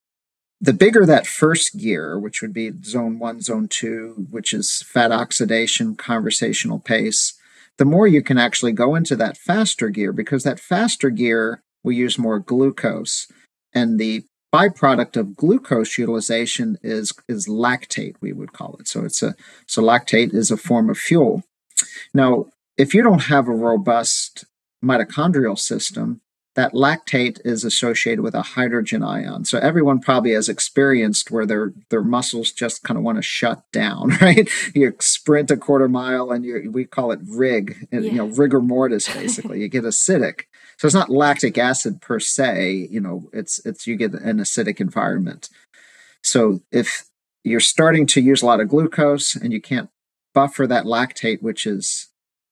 [0.60, 5.12] the bigger that first gear, which would be zone one, zone two, which is fat
[5.12, 7.34] oxidation, conversational pace,
[7.76, 11.92] the more you can actually go into that faster gear because that faster gear will
[11.92, 13.28] use more glucose.
[13.72, 18.88] And the byproduct of glucose utilization is is lactate we would call it.
[18.88, 19.34] So it's a
[19.66, 21.42] so lactate is a form of fuel.
[22.14, 24.44] Now if you don't have a robust
[24.82, 26.20] mitochondrial system
[26.58, 29.44] that lactate is associated with a hydrogen ion.
[29.44, 33.62] So everyone probably has experienced where their their muscles just kind of want to shut
[33.70, 34.48] down right?
[34.74, 38.00] You sprint a quarter mile and you we call it rig yeah.
[38.00, 39.60] you know rigor mortis basically.
[39.60, 40.46] You get acidic
[40.78, 44.80] so it's not lactic acid per se, you know, it's it's you get an acidic
[44.80, 45.48] environment.
[46.22, 47.04] So if
[47.42, 49.90] you're starting to use a lot of glucose and you can't
[50.34, 52.08] buffer that lactate which is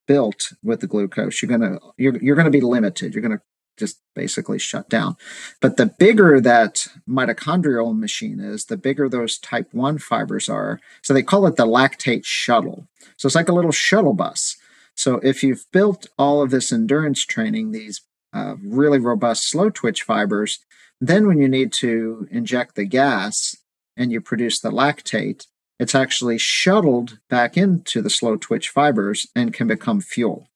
[0.09, 3.15] built with the glucose, you're gonna you're you're gonna be limited.
[3.15, 3.43] You're gonna
[3.77, 5.17] just basically shut down.
[5.61, 10.81] But the bigger that mitochondrial machine is, the bigger those type 1 fibers are.
[11.03, 12.89] So they call it the lactate shuttle.
[13.19, 14.57] So it's like a little shuttle bus.
[14.95, 18.01] So if you've built all of this endurance training, these
[18.37, 20.59] uh, really robust slow twitch fibers.
[21.01, 23.57] Then, when you need to inject the gas
[23.97, 25.47] and you produce the lactate,
[25.79, 30.49] it's actually shuttled back into the slow twitch fibers and can become fuel.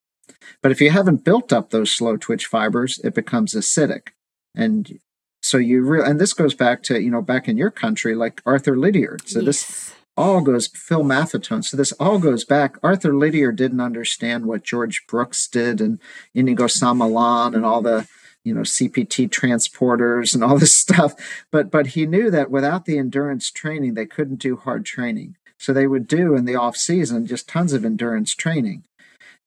[0.63, 4.09] But if you haven't built up those slow twitch fibers, it becomes acidic.
[4.55, 4.99] And
[5.43, 8.43] so you really, and this goes back to, you know, back in your country, like
[8.45, 9.29] Arthur Lydiard.
[9.29, 9.47] So yes.
[9.47, 11.65] this all goes, Phil Maffetone.
[11.65, 12.77] So this all goes back.
[12.83, 15.99] Arthur Lydiard didn't understand what George Brooks did and
[16.35, 18.07] Inigo San Millan and all the,
[18.45, 21.15] you know, CPT transporters and all this stuff.
[21.51, 25.37] But, but he knew that without the endurance training, they couldn't do hard training.
[25.59, 28.85] So they would do in the off season just tons of endurance training.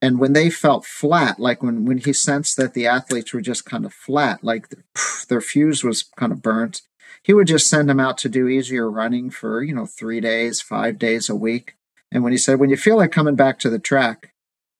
[0.04, 3.65] And when they felt flat, like when, when he sensed that the athletes were just
[3.65, 4.67] kind of flat, like
[5.30, 6.82] their fuse was kind of burnt,
[7.23, 10.62] he would just send them out to do easier running for, you know, three days,
[10.62, 11.75] five days a week.
[12.12, 14.33] And when he said, when you feel like coming back to the track,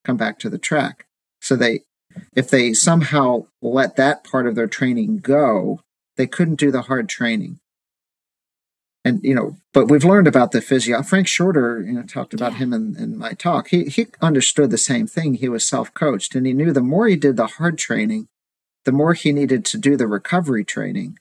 [0.04, 1.08] come back to the track.
[1.42, 1.82] So they,
[2.36, 5.82] if they somehow let that part of their training go,
[6.16, 7.60] they couldn't do the hard training
[9.06, 11.00] and you know, but we've learned about the physio.
[11.00, 12.60] Uh, Frank Shorter, you know, talked about yeah.
[12.60, 13.70] him in, in my talk.
[13.70, 15.36] He he understood the same thing.
[15.36, 18.28] He was self-coached, and he knew the more he did the hard training,
[18.86, 21.20] the more he needed to do the recovery training,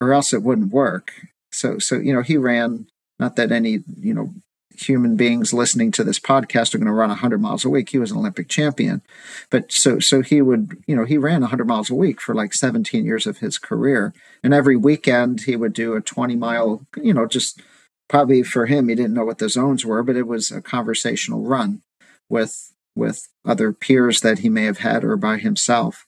[0.00, 1.12] or else it wouldn't work.
[1.52, 2.86] So so you know, he ran.
[3.18, 4.34] Not that any you know
[4.76, 7.90] human beings listening to this podcast are going to run 100 miles a week.
[7.90, 9.02] He was an Olympic champion.
[9.50, 12.52] But so so he would, you know, he ran 100 miles a week for like
[12.52, 14.12] 17 years of his career.
[14.42, 17.62] And every weekend he would do a 20 mile, you know, just
[18.08, 21.42] probably for him he didn't know what the zones were, but it was a conversational
[21.42, 21.82] run
[22.28, 26.06] with with other peers that he may have had or by himself.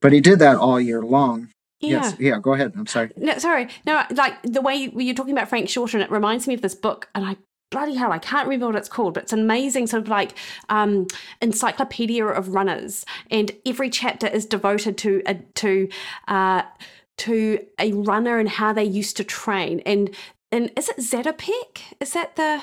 [0.00, 1.48] But he did that all year long.
[1.82, 2.02] Yeah.
[2.02, 2.16] Yes.
[2.18, 2.38] Yeah.
[2.40, 2.72] Go ahead.
[2.76, 3.10] I'm sorry.
[3.16, 3.68] No, sorry.
[3.84, 6.62] No, like the way you, are talking about Frank Shorter, and it reminds me of
[6.62, 7.36] this book, and I
[7.72, 10.34] bloody hell, I can't remember what it's called, but it's an amazing sort of like
[10.68, 11.08] um,
[11.40, 15.88] encyclopedia of runners, and every chapter is devoted to a, to
[16.28, 16.62] uh,
[17.18, 19.80] to a runner and how they used to train.
[19.84, 20.14] And
[20.52, 21.80] and is it Zatopek?
[21.98, 22.62] Is that the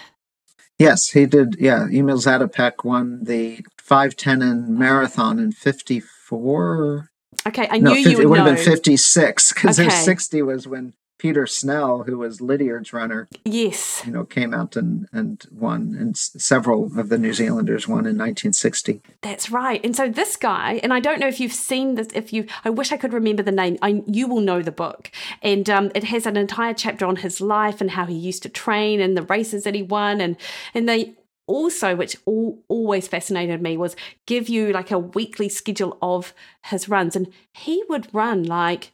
[0.77, 1.57] Yes, he did.
[1.59, 7.09] Yeah, Emil Zatopek won the five ten and marathon in fifty four.
[7.47, 8.45] Okay, I no, knew 50, you would It would know.
[8.45, 9.89] have been fifty six because okay.
[9.89, 15.07] sixty was when Peter Snell, who was Lydiard's runner, yes, you know, came out and
[15.11, 19.01] and won, and several of the New Zealanders won in 1960.
[19.21, 19.83] That's right.
[19.83, 22.07] And so this guy, and I don't know if you've seen this.
[22.13, 23.77] If you, I wish I could remember the name.
[23.81, 27.41] I, you will know the book, and um, it has an entire chapter on his
[27.41, 30.37] life and how he used to train and the races that he won, and
[30.73, 31.15] and they
[31.49, 33.95] also, which all, always fascinated me, was
[34.27, 36.33] give you like a weekly schedule of
[36.65, 38.91] his runs, and he would run like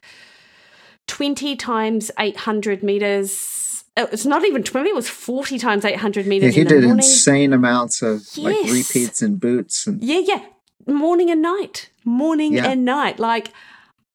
[1.07, 3.83] 20 times 800 meters.
[3.97, 6.55] It's not even 20, it was 40 times 800 meters.
[6.55, 6.97] Yeah, he did morning.
[6.97, 8.37] insane amounts of yes.
[8.37, 9.85] like repeats and boots.
[9.85, 10.01] And...
[10.01, 10.45] Yeah, yeah.
[10.87, 11.89] Morning and night.
[12.03, 12.69] Morning yeah.
[12.69, 13.19] and night.
[13.19, 13.51] Like,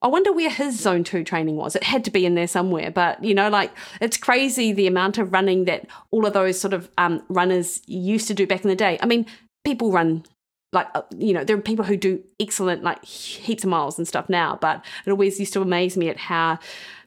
[0.02, 1.76] I wonder where his zone two training was.
[1.76, 5.18] It had to be in there somewhere, but you know, like it's crazy the amount
[5.18, 8.70] of running that all of those sort of um, runners used to do back in
[8.70, 8.98] the day.
[9.02, 9.26] I mean,
[9.64, 10.24] people run
[10.72, 14.06] like uh, you know there are people who do excellent like heaps of miles and
[14.06, 16.58] stuff now but it always used to amaze me at how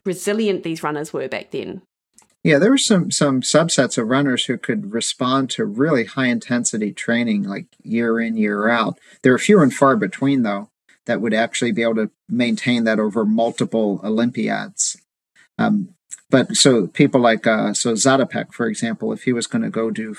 [0.06, 1.82] resilient these runners were back then
[2.44, 6.92] yeah there were some some subsets of runners who could respond to really high intensity
[6.92, 10.70] training like year in year out there are few and far between though
[11.06, 14.98] that would actually be able to maintain that over multiple olympiads
[15.58, 15.96] um,
[16.30, 19.92] but so people like uh, so Zatopek, for example, if he was going to go
[19.92, 20.16] do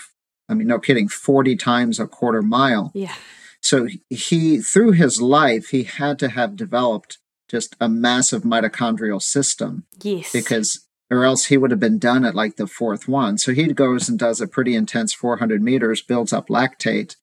[0.49, 2.92] I mean, no kidding, 40 times a quarter mile.
[2.94, 3.14] Yeah.
[3.61, 7.18] So he, through his life, he had to have developed
[7.49, 9.85] just a massive mitochondrial system.
[10.03, 10.33] Yes.
[10.33, 13.38] Because, or else he would have been done at like the fourth one.
[13.38, 17.16] So he goes and does a pretty intense 400 meters, builds up lactate.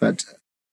[0.00, 0.24] But,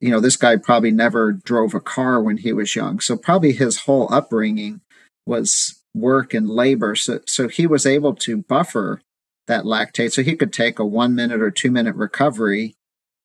[0.01, 2.99] you know, this guy probably never drove a car when he was young.
[2.99, 4.81] So probably his whole upbringing
[5.25, 6.95] was work and labor.
[6.95, 9.01] So, so he was able to buffer
[9.47, 10.11] that lactate.
[10.11, 12.75] So he could take a one minute or two minute recovery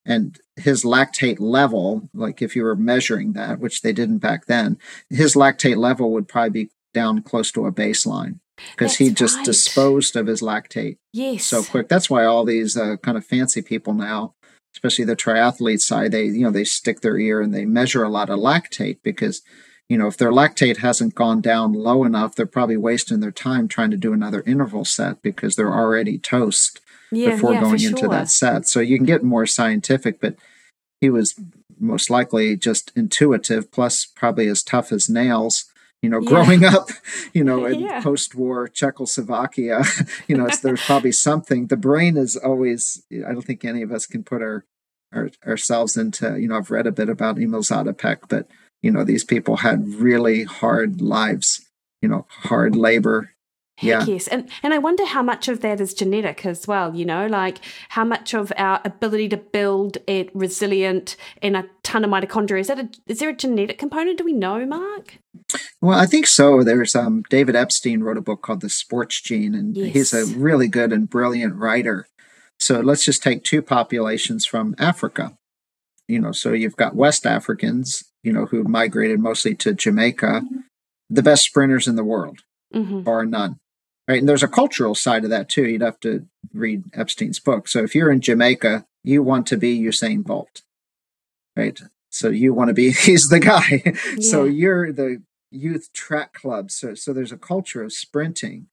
[0.04, 4.78] and his lactate level, like if you were measuring that, which they didn't back then,
[5.10, 8.38] his lactate level would probably be down close to a baseline
[8.70, 9.44] because he just right.
[9.44, 11.44] disposed of his lactate yes.
[11.44, 11.88] so quick.
[11.88, 14.34] That's why all these uh, kind of fancy people now,
[14.76, 18.10] especially the triathlete side, they you know they stick their ear and they measure a
[18.10, 19.42] lot of lactate because
[19.88, 23.68] you know, if their lactate hasn't gone down low enough, they're probably wasting their time
[23.68, 26.80] trying to do another interval set because they're already toast
[27.12, 28.08] yeah, before yeah, going into sure.
[28.08, 28.66] that set.
[28.66, 30.34] So you can get more scientific, but
[31.00, 31.38] he was
[31.78, 35.66] most likely just intuitive, plus probably as tough as nails.
[36.02, 36.76] You know, growing yeah.
[36.76, 36.88] up,
[37.32, 39.82] you know, in post-war Czechoslovakia,
[40.28, 41.66] you know, there's probably something.
[41.66, 43.05] The brain is always.
[43.12, 44.64] I don't think any of us can put our,
[45.12, 46.38] our ourselves into.
[46.38, 48.49] You know, I've read a bit about Emil Zatopek, but
[48.82, 51.66] you know these people had really hard lives
[52.03, 53.36] you know hard labor
[53.82, 54.05] yeah.
[54.07, 54.26] yes.
[54.28, 57.59] And and I wonder how much of that is genetic as well, you know, like
[57.90, 62.61] how much of our ability to build it resilient in a ton of mitochondria.
[62.61, 64.18] Is that a, is there a genetic component?
[64.18, 65.18] Do we know, Mark?
[65.80, 66.62] Well, I think so.
[66.62, 69.92] There's um, David Epstein wrote a book called The Sports Gene, and yes.
[69.92, 72.07] he's a really good and brilliant writer.
[72.59, 75.36] So let's just take two populations from Africa.
[76.09, 80.59] You know, so you've got West Africans, you know, who migrated mostly to Jamaica, mm-hmm.
[81.11, 82.40] the best sprinters in the world,
[82.74, 83.01] mm-hmm.
[83.01, 83.59] bar none.
[84.09, 84.20] Right.
[84.20, 85.66] And there's a cultural side of that too.
[85.66, 87.66] You'd have to read Epstein's book.
[87.66, 90.62] So if you're in Jamaica, you want to be Usain Bolt.
[91.57, 91.80] Right.
[92.11, 93.82] So you want to be he's the guy.
[93.84, 94.20] Yeah.
[94.20, 96.70] so you're the youth track club.
[96.70, 98.68] So so there's a culture of sprinting.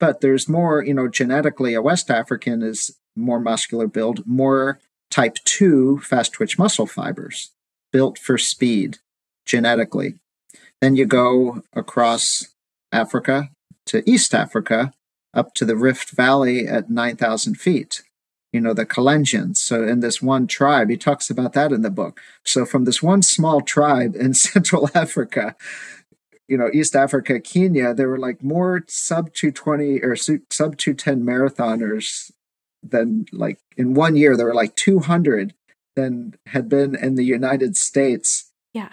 [0.00, 4.80] But there's more, you know, genetically a West African is more muscular build, more
[5.12, 7.52] type 2 fast twitch muscle fibers
[7.92, 8.98] built for speed
[9.46, 10.14] genetically.
[10.80, 12.48] Then you go across
[12.90, 13.50] Africa
[13.86, 14.92] to East Africa
[15.34, 18.02] up to the Rift Valley at 9,000 feet.
[18.52, 19.56] You know, the Kalenjins.
[19.56, 22.20] So, in this one tribe, he talks about that in the book.
[22.44, 25.56] So, from this one small tribe in Central Africa,
[26.48, 32.30] you know, East Africa, Kenya, there were like more sub 220 or sub 210 marathoners
[32.82, 35.54] than like in one year, there were like 200
[35.94, 38.50] than had been in the United States.
[38.72, 38.90] Yeah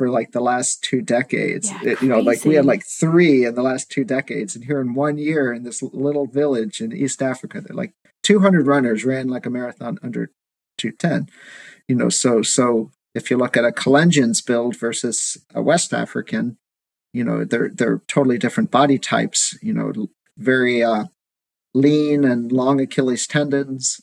[0.00, 1.70] for like the last two decades.
[1.70, 4.64] Yeah, it, you know, like we had like three in the last two decades, and
[4.64, 7.92] here in one year in this little village in East Africa, they're like
[8.22, 10.30] 200 runners ran like a marathon under
[10.78, 11.28] 210.
[11.88, 16.58] You know, so so if you look at a Kalenjin's build versus a West African,
[17.12, 19.58] you know, they're they're totally different body types.
[19.62, 19.92] You know,
[20.36, 21.06] very uh,
[21.74, 24.00] lean and long Achilles tendons,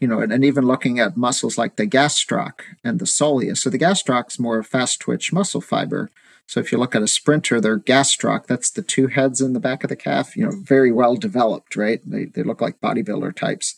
[0.00, 3.58] you know, and, and, even looking at muscles like the gastroc and the soleus.
[3.58, 6.10] So the gastroc's more fast twitch muscle fiber.
[6.46, 9.60] So if you look at a sprinter, their gastroc, that's the two heads in the
[9.60, 12.00] back of the calf, you know, very well developed, right?
[12.04, 13.74] They, they look like bodybuilder types.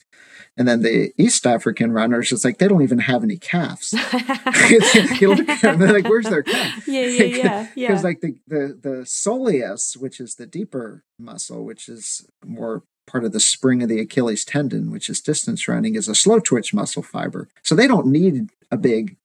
[0.57, 3.93] And then the East African runners, it's like they don't even have any calves.
[5.21, 6.87] you look at them, they're like, where's their calf?
[6.89, 7.89] Yeah, yeah, yeah.
[7.89, 13.25] Because like the, the, the soleus, which is the deeper muscle, which is more part
[13.25, 16.73] of the spring of the Achilles tendon, which is distance running, is a slow twitch
[16.73, 17.49] muscle fiber.
[17.63, 19.17] So they don't need a big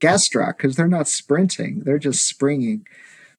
[0.00, 2.86] gastroc because they're not sprinting; they're just springing.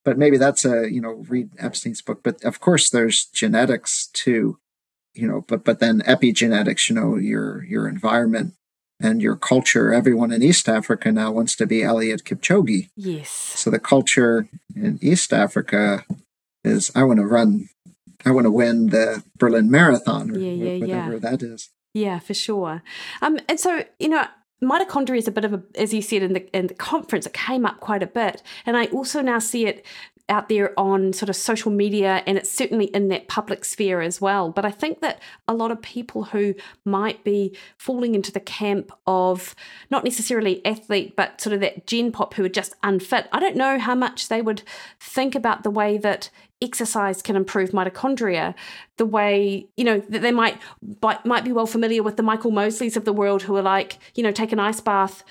[0.03, 2.21] But maybe that's a you know read Epstein's book.
[2.23, 4.59] But of course, there's genetics too,
[5.13, 5.45] you know.
[5.47, 8.53] But but then epigenetics, you know, your your environment
[8.99, 9.93] and your culture.
[9.93, 12.89] Everyone in East Africa now wants to be Eliud Kipchoge.
[12.95, 13.29] Yes.
[13.29, 16.05] So the culture in East Africa
[16.63, 17.69] is I want to run
[18.25, 21.19] I want to win the Berlin Marathon or yeah, yeah, whatever yeah.
[21.19, 21.69] that is.
[21.93, 22.81] Yeah, for sure.
[23.21, 24.25] Um, and so you know,
[24.63, 27.33] mitochondria is a bit of a, as you said in the in the conference, it
[27.33, 29.85] came up quite a bit, and I also now see it
[30.29, 34.21] out there on sort of social media and it's certainly in that public sphere as
[34.21, 34.49] well.
[34.49, 36.55] But I think that a lot of people who
[36.85, 39.53] might be falling into the camp of
[39.89, 43.57] not necessarily athlete, but sort of that gen pop who are just unfit, I don't
[43.57, 44.63] know how much they would
[44.99, 46.29] think about the way that
[46.61, 48.55] exercise can improve mitochondria
[48.95, 50.57] the way you know that they might
[51.25, 54.23] might be well familiar with the michael mosleys of the world who are like you
[54.23, 55.25] know take an ice bath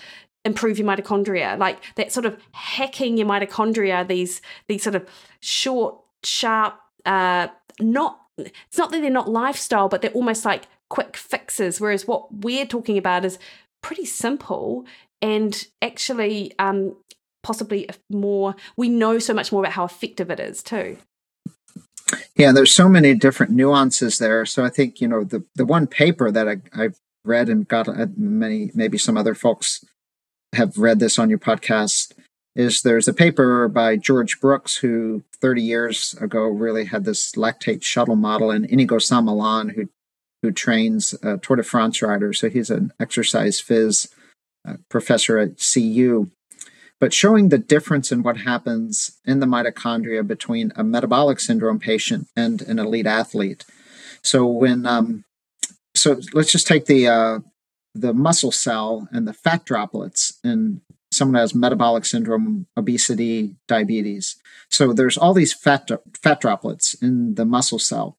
[0.44, 1.58] improve your mitochondria.
[1.58, 5.08] Like that sort of hacking your mitochondria these these sort of
[5.40, 7.48] short sharp uh
[7.80, 11.80] not it's not that they're not lifestyle but they're almost like quick fixes.
[11.80, 13.38] Whereas what we're talking about is
[13.82, 14.86] pretty simple
[15.20, 16.96] and actually um
[17.42, 20.96] possibly more we know so much more about how effective it is too.
[22.36, 24.44] Yeah, there's so many different nuances there.
[24.44, 27.88] So I think you know the the one paper that I, I've read and got
[27.88, 29.84] uh, many maybe some other folks
[30.52, 32.12] have read this on your podcast
[32.54, 37.82] is there's a paper by George Brooks who 30 years ago really had this lactate
[37.82, 39.88] shuttle model and Inigo San Millan, who
[40.42, 42.40] who trains uh, Tour de France riders.
[42.40, 44.12] So he's an exercise phys
[44.66, 46.30] uh, professor at CU
[47.02, 52.28] but showing the difference in what happens in the mitochondria between a metabolic syndrome patient
[52.36, 53.64] and an elite athlete.
[54.22, 55.24] So when um,
[55.96, 57.38] so let's just take the uh,
[57.94, 60.80] the muscle cell and the fat droplets in
[61.10, 64.36] someone has metabolic syndrome, obesity, diabetes.
[64.70, 65.90] So there's all these fat
[66.22, 68.16] fat droplets in the muscle cell.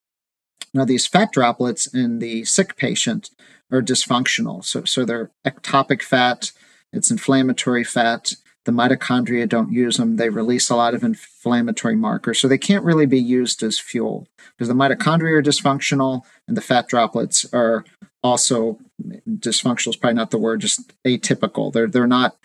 [0.73, 3.29] Now these fat droplets in the sick patient
[3.71, 4.63] are dysfunctional.
[4.63, 6.51] So so they're ectopic fat,
[6.91, 8.33] it's inflammatory fat,
[8.65, 10.15] the mitochondria don't use them.
[10.15, 12.39] They release a lot of inflammatory markers.
[12.39, 16.61] So they can't really be used as fuel because the mitochondria are dysfunctional and the
[16.61, 17.83] fat droplets are
[18.23, 18.79] also
[19.27, 21.71] dysfunctional is probably not the word, just atypical.
[21.71, 22.37] They're they're not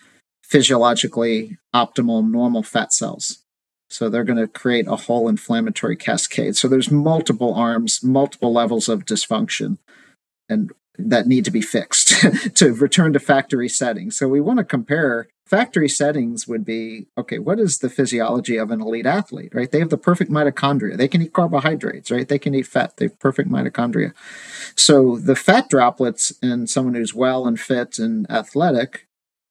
[0.43, 3.45] physiologically optimal normal fat cells.
[3.91, 6.57] So they're going to create a whole inflammatory cascade.
[6.57, 9.79] So there's multiple arms, multiple levels of dysfunction.
[10.49, 12.09] And that need to be fixed
[12.57, 14.17] to return to factory settings.
[14.17, 18.71] So we want to compare factory settings would be okay, what is the physiology of
[18.71, 19.71] an elite athlete, right?
[19.71, 20.97] They have the perfect mitochondria.
[20.97, 22.29] They can eat carbohydrates, right?
[22.29, 22.97] They can eat fat.
[22.97, 24.13] They have perfect mitochondria.
[24.75, 29.07] So the fat droplets in someone who's well and fit and athletic,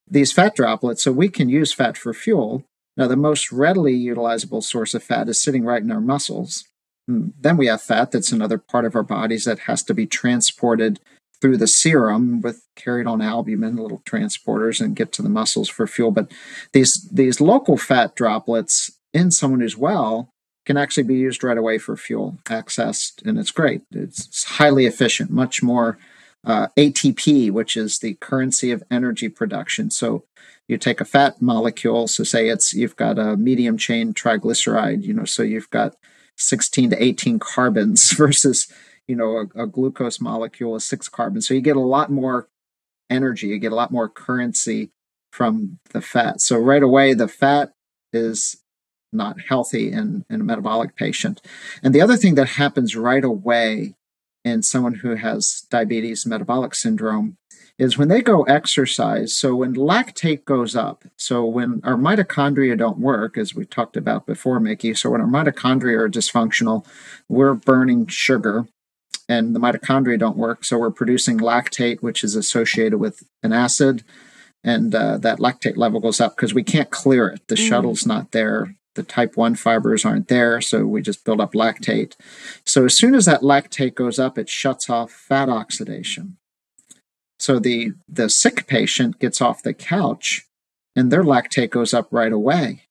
[0.10, 2.64] these fat droplets, so we can use fat for fuel.
[2.96, 6.66] Now, the most readily utilizable source of fat is sitting right in our muscles.
[7.08, 10.06] And then we have fat that's another part of our bodies that has to be
[10.06, 11.00] transported
[11.42, 15.88] through the serum with carried on albumin, little transporters, and get to the muscles for
[15.88, 16.12] fuel.
[16.12, 16.32] But
[16.74, 20.30] these these local fat droplets in someone who's well
[20.66, 23.82] can actually be used right away for fuel accessed, and it's great.
[23.92, 25.98] It's highly efficient, much more
[26.46, 29.90] uh, ATP, which is the currency of energy production.
[29.92, 30.24] So
[30.68, 35.14] you take a fat molecule, so say it's you've got a medium chain triglyceride, you
[35.14, 35.96] know, so you've got
[36.38, 38.72] 16 to 18 carbons versus
[39.08, 41.48] you know, a, a glucose molecule is six carbons.
[41.48, 42.48] So you get a lot more
[43.10, 44.92] energy, you get a lot more currency
[45.32, 46.42] from the fat.
[46.42, 47.74] So right away, the fat
[48.12, 48.58] is
[49.14, 51.42] not healthy in, in a metabolic patient.
[51.82, 53.94] And the other thing that happens right away
[54.44, 57.38] in someone who has diabetes metabolic syndrome
[57.78, 59.36] is when they go exercise.
[59.36, 64.26] So when lactate goes up, so when our mitochondria don't work, as we talked about
[64.26, 66.86] before, Mikki, so when our mitochondria are dysfunctional,
[67.30, 68.66] we're burning sugar
[69.30, 70.64] and the mitochondria don't work.
[70.64, 74.04] So we're producing lactate, which is associated with an acid,
[74.64, 77.48] and uh, that lactate level goes up because we can't clear it.
[77.48, 77.68] The mm.
[77.68, 78.76] shuttle's not there.
[78.96, 82.16] The type 1 fibers aren't there, so we just build up lactate.
[82.66, 86.38] So as soon as that lactate goes up, it shuts off fat oxidation.
[87.40, 90.48] So the, the sick patient gets off the couch
[90.96, 92.87] and their lactate goes up right away.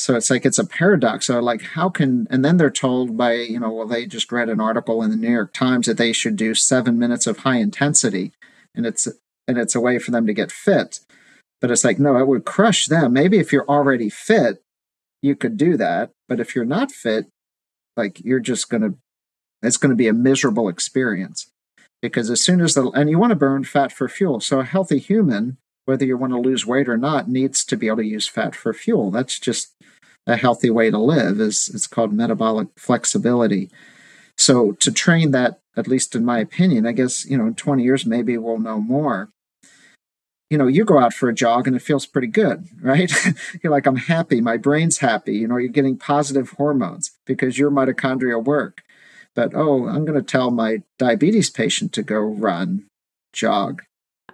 [0.00, 1.26] So it's like it's a paradox.
[1.26, 4.48] So like how can and then they're told by, you know, well they just read
[4.48, 7.58] an article in the New York Times that they should do 7 minutes of high
[7.58, 8.32] intensity
[8.74, 9.06] and it's
[9.46, 11.00] and it's a way for them to get fit.
[11.60, 13.12] But it's like no, it would crush them.
[13.12, 14.62] Maybe if you're already fit,
[15.20, 17.26] you could do that, but if you're not fit,
[17.94, 18.94] like you're just to
[19.62, 21.50] it's to be a miserable experience.
[22.00, 24.40] Because as soon as the and you want to burn fat for fuel.
[24.40, 25.58] So a healthy human
[25.90, 28.54] whether you want to lose weight or not, needs to be able to use fat
[28.54, 29.10] for fuel.
[29.10, 29.74] That's just
[30.24, 31.40] a healthy way to live.
[31.40, 33.70] is It's called metabolic flexibility.
[34.38, 37.82] So to train that, at least in my opinion, I guess, you know, in 20
[37.82, 39.30] years, maybe we'll know more.
[40.48, 43.12] You know, you go out for a jog and it feels pretty good, right?
[43.60, 44.40] you're like, I'm happy.
[44.40, 45.34] My brain's happy.
[45.38, 48.82] You know, you're getting positive hormones because your mitochondria work.
[49.34, 52.86] But, oh, I'm going to tell my diabetes patient to go run,
[53.32, 53.82] jog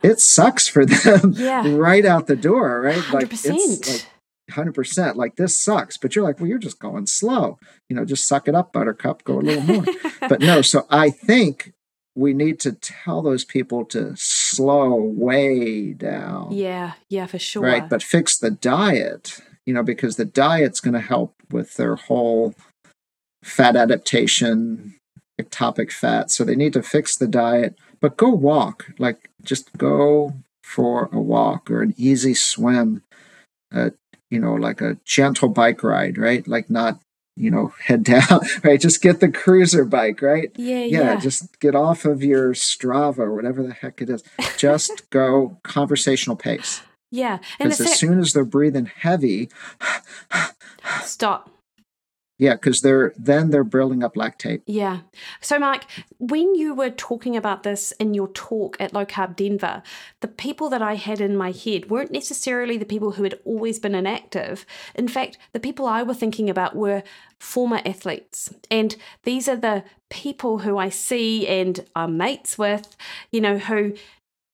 [0.03, 1.66] it sucks for them yeah.
[1.68, 2.99] right out the door, right?
[2.99, 3.12] 100%.
[3.12, 4.12] Like it's like
[4.51, 5.97] 100% like this sucks.
[5.97, 7.59] But you're like well you're just going slow.
[7.88, 9.84] You know just suck it up buttercup go a little more.
[10.28, 11.72] But no so i think
[12.16, 16.53] we need to tell those people to slow way down.
[16.53, 16.94] Yeah.
[17.09, 17.62] Yeah for sure.
[17.62, 17.88] Right?
[17.88, 22.55] But fix the diet you know because the diet's going to help with their whole
[23.42, 24.94] fat adaptation
[25.40, 26.30] ectopic fat.
[26.30, 31.20] So they need to fix the diet but go walk like just go for a
[31.20, 33.03] walk or an easy swim
[33.72, 33.90] uh,
[34.30, 36.47] you know like a gentle bike ride right?
[36.47, 37.01] Like not
[37.36, 38.80] you know head down right?
[38.80, 40.51] Just get the cruiser bike right?
[40.57, 41.16] Yeah, yeah yeah.
[41.16, 44.22] just get off of your strava or whatever the heck it is.
[44.57, 46.82] Just go conversational pace.
[47.11, 49.49] Yeah and as soon as they're breathing heavy
[51.03, 51.51] stop
[52.39, 54.61] yeah, because they're then they're building up lactate.
[54.66, 55.01] Yeah.
[55.41, 55.84] So, Mike,
[56.18, 59.82] when you were talking about this in your talk at Low Carb Denver,
[60.20, 63.78] the people that I had in my head weren't necessarily the people who had always
[63.78, 64.66] been inactive.
[64.95, 67.03] In fact, the people I were thinking about were
[67.41, 68.53] former athletes.
[68.70, 72.97] And these are the people who I see and are mates with,
[73.32, 73.95] you know, who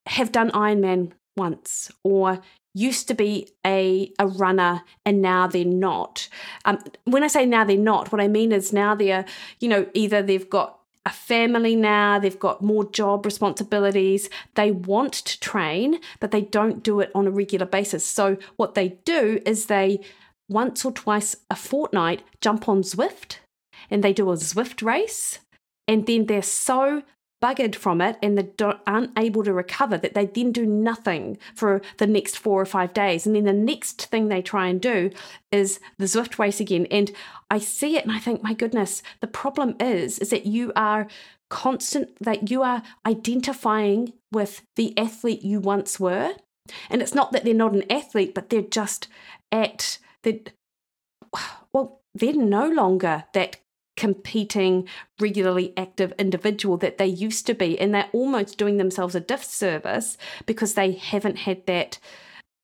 [0.06, 2.40] have done Ironman once or
[2.74, 6.28] used to be a, a runner and now they're not.
[6.64, 9.24] Um, when I say now they're not, what I mean is now they're,
[9.60, 15.12] you know, either they've got a family now, they've got more job responsibilities, they want
[15.12, 18.06] to train, but they don't do it on a regular basis.
[18.06, 20.00] So what they do is they
[20.48, 23.38] once or twice a fortnight jump on Zwift
[23.90, 25.40] and they do a Zwift race.
[25.88, 27.02] And then they're so
[27.42, 28.48] buggered from it and they
[28.86, 32.94] aren't able to recover, that they then do nothing for the next four or five
[32.94, 33.26] days.
[33.26, 35.10] And then the next thing they try and do
[35.50, 36.86] is the Zwift race again.
[36.90, 37.10] And
[37.50, 41.08] I see it and I think, my goodness, the problem is, is that you are
[41.50, 46.34] constant, that you are identifying with the athlete you once were.
[46.88, 49.08] And it's not that they're not an athlete, but they're just
[49.50, 50.40] at the,
[51.72, 53.56] well, they're no longer that
[54.02, 54.88] competing,
[55.20, 57.78] regularly active individual that they used to be.
[57.78, 62.00] And they're almost doing themselves a disservice because they haven't had that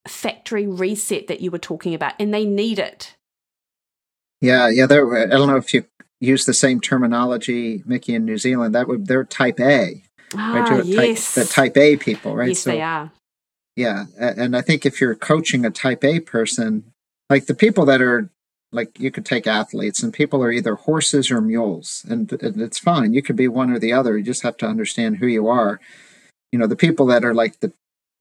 [0.08, 3.14] factory reset that you were talking about and they need it.
[4.40, 4.86] Yeah, yeah.
[4.86, 5.84] I don't know if you
[6.18, 8.74] use the same terminology, Mikki, in New Zealand.
[8.74, 10.02] That would they're type A,
[10.34, 10.84] ah, right?
[10.84, 11.36] Yes.
[11.36, 12.48] Type, the type A people, right?
[12.48, 13.12] Yes, so, they are.
[13.76, 16.92] Yeah, and I think if you're coaching a type A person,
[17.30, 18.28] like the people that are
[18.72, 22.78] like you could take athletes and people are either horses or mules and, and it's
[22.78, 23.14] fine.
[23.14, 24.16] You could be one or the other.
[24.16, 25.80] You just have to understand who you are.
[26.52, 27.72] You know the people that are like the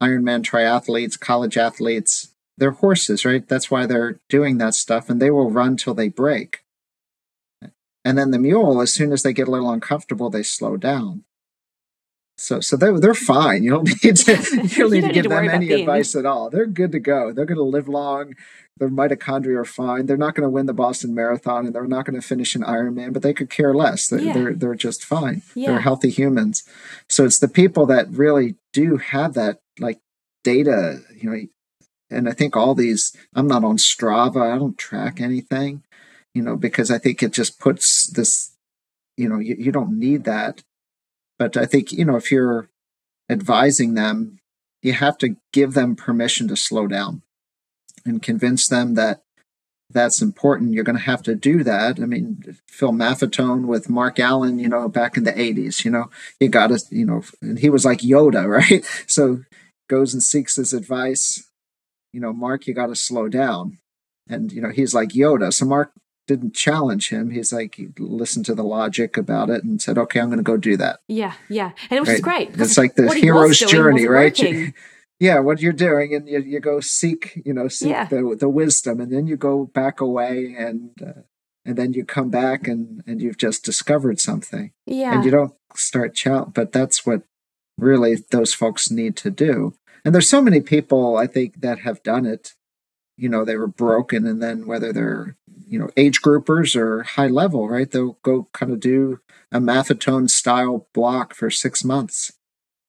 [0.01, 3.47] ironman triathletes college athletes they're horses right?
[3.47, 6.63] That's why they're doing that stuff and they will run till they break.
[8.05, 11.23] And then the mule as soon as they get a little uncomfortable they slow down
[12.37, 13.63] so, so they're they're fine.
[13.63, 16.49] You don't need to you don't need to give them any advice at all.
[16.49, 17.33] They're good to go.
[17.33, 18.35] They're going to live long.
[18.77, 20.05] Their mitochondria are fine.
[20.05, 22.61] They're not going to win the Boston Marathon, and they're not going to finish an
[22.61, 23.11] Ironman.
[23.11, 24.07] But they could care less.
[24.07, 24.33] They're yeah.
[24.33, 25.41] they're, they're, just fine.
[25.55, 25.71] Yeah.
[25.71, 26.63] They're healthy humans.
[27.09, 29.99] So it's the people that really do have that like
[30.43, 30.99] data.
[31.19, 31.39] You know,
[32.11, 33.15] and I think all these.
[33.33, 34.53] I'm not on Strava.
[34.53, 35.83] I don't track anything.
[36.35, 38.51] You know, because I think it just puts this.
[39.15, 40.61] You know, you, you don't need that
[41.37, 42.69] but I think, you know, if you're
[43.29, 44.39] advising them,
[44.81, 47.21] you have to give them permission to slow down
[48.05, 49.21] and convince them that
[49.89, 50.73] that's important.
[50.73, 51.99] You're going to have to do that.
[51.99, 56.09] I mean, Phil Maffetone with Mark Allen, you know, back in the 80s, you know,
[56.39, 58.85] you got to, you know, and he was like Yoda, right?
[59.07, 59.43] So
[59.89, 61.49] goes and seeks his advice.
[62.13, 63.77] You know, Mark, you got to slow down.
[64.29, 65.53] And, you know, he's like Yoda.
[65.53, 65.93] So Mark
[66.27, 67.31] didn't challenge him.
[67.31, 70.43] He's like he listened to the logic about it and said, "Okay, I'm going to
[70.43, 72.21] go do that." Yeah, yeah, and it was right?
[72.21, 72.49] great.
[72.53, 74.37] It's like the hero's journey, right?
[75.19, 78.05] yeah, what you're doing, and you, you go seek, you know, seek yeah.
[78.05, 81.21] the the wisdom, and then you go back away, and uh,
[81.65, 84.71] and then you come back, and and you've just discovered something.
[84.85, 87.23] Yeah, and you don't start challenge, but that's what
[87.77, 89.73] really those folks need to do.
[90.03, 92.55] And there's so many people I think that have done it
[93.17, 95.35] you know they were broken and then whether they're
[95.67, 99.19] you know age groupers or high level right they'll go kind of do
[99.51, 102.33] a Maffetone style block for six months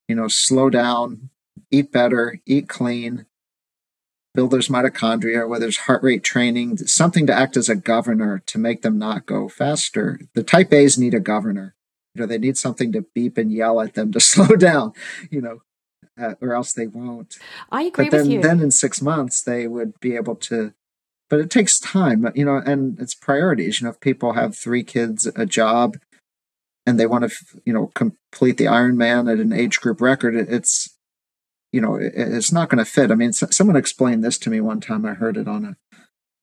[0.07, 1.31] you know slow down
[1.71, 3.27] eat better eat clean
[4.35, 8.59] build their mitochondria whether it's heart rate training something to act as a governor to
[8.59, 11.75] make them not go faster the type a's need a governor
[12.15, 14.93] you know they need something to beep and yell at them to slow down
[15.31, 15.61] you know
[16.21, 17.39] uh, or else they won't.
[17.71, 18.43] I agree but then, with you.
[18.43, 20.75] Then in six months they would be able to.
[21.31, 23.81] But it takes time, you know, and it's priorities.
[23.81, 25.99] You know, if people have three kids, a job,
[26.87, 30.97] and they want to, you know, complete the Ironman at an age group record, it's,
[31.71, 33.11] you know, it's not going to fit.
[33.11, 35.05] I mean, someone explained this to me one time.
[35.05, 35.77] I heard it on a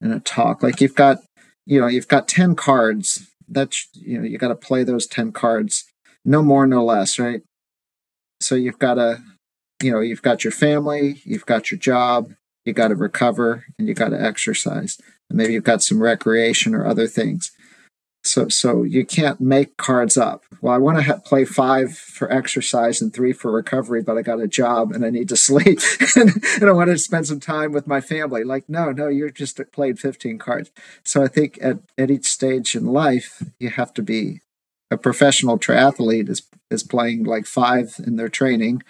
[0.02, 0.62] in a talk.
[0.62, 1.18] Like you've got,
[1.66, 3.28] you know, you've got ten cards.
[3.48, 5.86] That's you know, you got to play those ten cards,
[6.24, 7.42] no more, no less, right?
[8.40, 9.24] So you've got to
[9.82, 12.34] you know, you've got your family, you've got your job,
[12.66, 14.98] you got to recover, and you got to exercise.
[15.30, 17.52] And maybe you've got some recreation or other things.
[18.24, 20.44] So, so you can't make cards up.
[20.60, 24.24] Well, I want to ha- play five for exercise and three for recovery, but I
[24.24, 25.80] got a job and I need to sleep,
[26.16, 28.44] and, and I want to spend some time with my family.
[28.44, 30.72] Like, no, no, you're just uh, played 15 cards.
[31.04, 34.42] So I think at, at each stage in life, you have to be
[34.90, 38.82] a professional triathlete is is playing like five in their training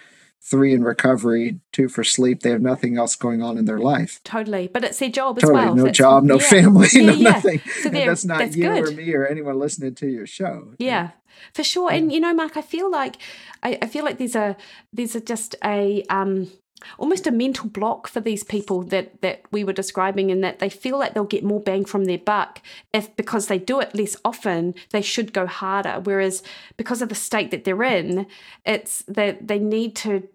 [0.42, 2.40] three in recovery, two for sleep.
[2.40, 4.20] They have nothing else going on in their life.
[4.24, 5.60] Totally, but it's their job totally.
[5.60, 5.74] as well.
[5.74, 6.48] No job, no yeah.
[6.48, 7.30] family, yeah, no yeah.
[7.30, 7.60] nothing.
[7.82, 8.88] So that's not that's you good.
[8.88, 10.74] or me or anyone listening to your show.
[10.78, 11.10] Yeah,
[11.52, 11.90] for sure.
[11.90, 13.16] And you know, Mark, I feel like
[13.62, 14.56] I, I feel like there's a
[14.92, 16.50] there's a just a um
[16.98, 20.68] almost a mental block for these people that that we were describing in that they
[20.68, 22.60] feel like they'll get more bang from their buck
[22.92, 26.42] if because they do it less often they should go harder whereas
[26.76, 28.26] because of the state that they're in
[28.64, 30.28] it's that they need to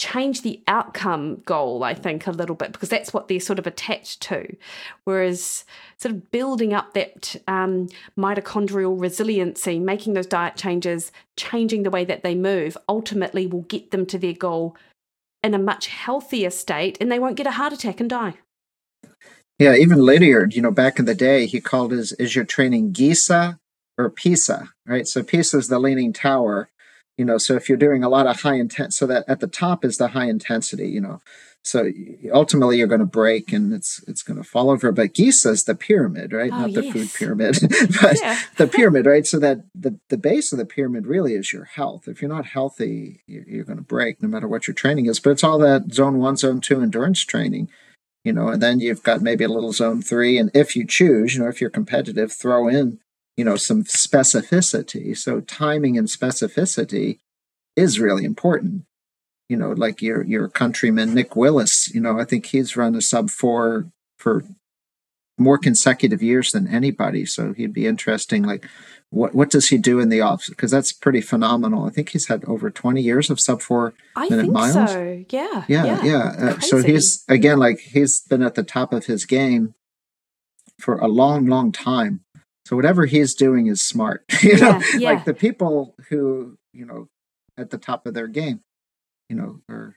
[0.00, 3.66] change the outcome goal, I think, a little bit, because that's what they're sort of
[3.66, 4.56] attached to.
[5.04, 5.66] Whereas,
[5.98, 12.06] sort of building up that um, mitochondrial resiliency, making those diet changes, changing the way
[12.06, 14.74] that they move, ultimately will get them to their goal
[15.42, 18.34] in a much healthier state and they won't get a heart attack and die.
[19.58, 22.92] Yeah, even Lydiard, you know, back in the day, he called his is your training
[22.92, 23.58] Giza
[23.98, 25.06] or Pisa, right?
[25.06, 26.70] So Pisa is the leaning tower,
[27.20, 29.46] you know so if you're doing a lot of high intent so that at the
[29.46, 31.20] top is the high intensity you know
[31.62, 31.90] so
[32.32, 35.64] ultimately you're going to break and it's it's going to fall over but Giza is
[35.64, 36.82] the pyramid right oh, not yes.
[36.82, 37.58] the food pyramid
[38.00, 38.40] but yeah.
[38.56, 42.08] the pyramid right so that the, the base of the pyramid really is your health
[42.08, 45.20] if you're not healthy you're, you're going to break no matter what your training is
[45.20, 47.68] but it's all that zone one zone two endurance training
[48.24, 51.34] you know and then you've got maybe a little zone three and if you choose
[51.34, 52.98] you know if you're competitive throw in
[53.36, 55.16] you know, some specificity.
[55.16, 57.18] So timing and specificity
[57.76, 58.84] is really important.
[59.48, 63.00] You know, like your your countryman Nick Willis, you know, I think he's run a
[63.00, 64.44] sub four for
[65.38, 67.24] more consecutive years than anybody.
[67.24, 68.42] So he'd be interesting.
[68.44, 68.66] Like,
[69.08, 70.46] what what does he do in the off?
[70.48, 71.84] Because that's pretty phenomenal.
[71.84, 74.92] I think he's had over twenty years of sub four I minute think miles.
[74.92, 75.24] so.
[75.30, 75.64] Yeah.
[75.66, 76.34] Yeah, yeah.
[76.38, 79.74] Uh, so he's again like he's been at the top of his game
[80.78, 82.20] for a long, long time.
[82.70, 84.22] So whatever he's doing is smart.
[84.42, 85.10] you know, Yeah, yeah.
[85.10, 87.08] like the people who you know
[87.58, 88.60] at the top of their game,
[89.28, 89.96] you know, or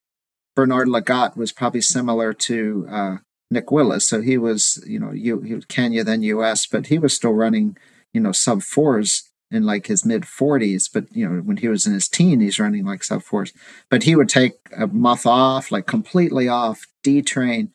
[0.55, 3.17] Bernard Lagat was probably similar to uh,
[3.51, 4.07] Nick Willis.
[4.07, 7.34] So he was, you know, you he was Kenya then U.S., but he was still
[7.34, 7.78] running,
[8.11, 10.89] you know, sub fours in like his mid 40s.
[10.91, 13.53] But you know, when he was in his teen, he's running like sub fours.
[13.91, 17.69] But he would take a month off, like completely off, detrain,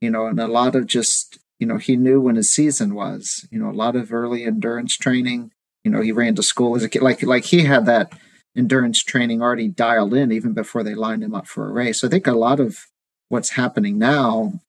[0.00, 3.46] you know, and a lot of just, you know, he knew when his season was.
[3.50, 5.52] You know, a lot of early endurance training.
[5.84, 8.12] You know, he ran to school as a kid, like like he had that
[8.56, 12.02] endurance training already dialed in even before they lined him up for a race.
[12.02, 12.86] I think a lot of
[13.28, 14.60] what's happening now,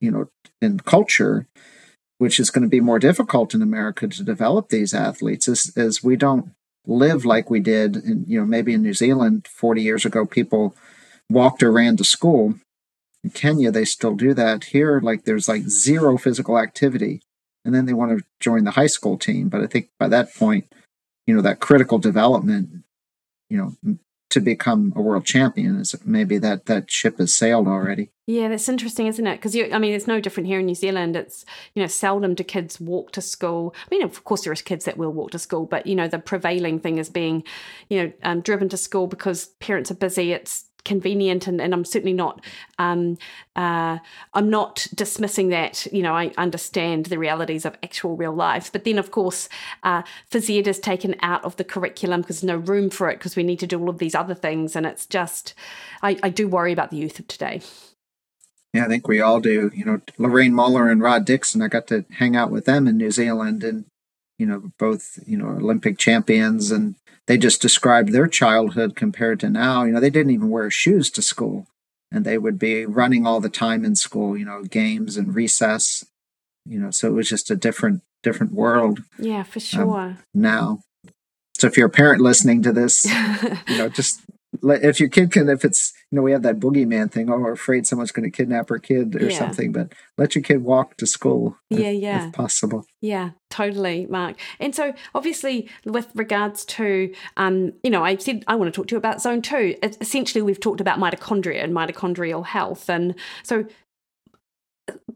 [0.00, 0.28] you know,
[0.60, 1.46] in culture,
[2.18, 6.04] which is going to be more difficult in America to develop these athletes, is, is
[6.04, 6.50] we don't
[6.86, 10.74] live like we did in, you know, maybe in New Zealand 40 years ago, people
[11.30, 12.54] walked or ran to school.
[13.22, 14.64] In Kenya, they still do that.
[14.64, 17.20] Here, like there's like zero physical activity.
[17.64, 19.50] And then they want to join the high school team.
[19.50, 20.72] But I think by that point,
[21.26, 22.84] you know, that critical development
[23.50, 23.96] you know
[24.30, 28.68] to become a world champion is maybe that that ship has sailed already Yeah, that's
[28.68, 29.36] interesting, isn't it?
[29.38, 31.16] Because you, I mean, it's no different here in New Zealand.
[31.16, 31.44] It's
[31.74, 33.74] you know, seldom do kids walk to school.
[33.84, 36.06] I mean, of course, there is kids that will walk to school, but you know,
[36.06, 37.42] the prevailing thing is being,
[37.88, 40.30] you know, um, driven to school because parents are busy.
[40.30, 42.44] It's convenient, and, and I'm certainly not,
[42.78, 43.18] um,
[43.56, 43.98] uh,
[44.34, 45.86] I'm not dismissing that.
[45.92, 49.48] You know, I understand the realities of actual real life, but then of course,
[49.82, 53.18] uh, phys ed is taken out of the curriculum because there's no room for it
[53.18, 55.54] because we need to do all of these other things, and it's just,
[56.02, 57.60] I, I do worry about the youth of today.
[58.72, 61.86] yeah i think we all do you know lorraine Moller and rod dixon i got
[61.88, 63.84] to hang out with them in new zealand and
[64.38, 66.94] you know both you know olympic champions and
[67.30, 71.08] they just described their childhood compared to now you know they didn't even wear shoes
[71.12, 71.64] to school
[72.10, 76.04] and they would be running all the time in school you know games and recess
[76.66, 80.18] you know so it was just a different different world Yeah, for um, sure.
[80.34, 80.80] now
[81.56, 83.04] so if you're a parent listening to this
[83.68, 84.22] you know, just
[84.62, 87.52] if your kid can, if it's, you know, we have that boogeyman thing, oh, we're
[87.52, 89.38] afraid someone's going to kidnap our kid or Yeah.
[89.38, 92.26] something, but let your kid walk to school if, Yeah, yeah.
[92.28, 92.84] if possible.
[93.00, 94.36] Yeah, totally, Mark.
[94.58, 98.88] And so, obviously, with regards to, um, you know, I said I want to talk
[98.88, 99.76] to you about zone two.
[99.82, 102.90] Es- Essentially, we've talked about mitochondria and mitochondrial health.
[102.90, 103.64] And so,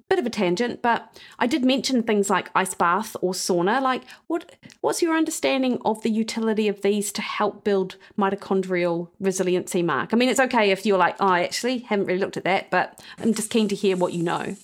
[0.09, 3.81] bit of a tangent, but I did mention things like ice bath or sauna.
[3.81, 9.83] Like, what what's your understanding of the utility of these to help build mitochondrial resiliency,
[9.83, 10.13] Mark?
[10.13, 12.71] I mean, it's okay if you're like, oh, I actually haven't really looked at that,
[12.71, 14.57] but I'm just keen to hear what you know.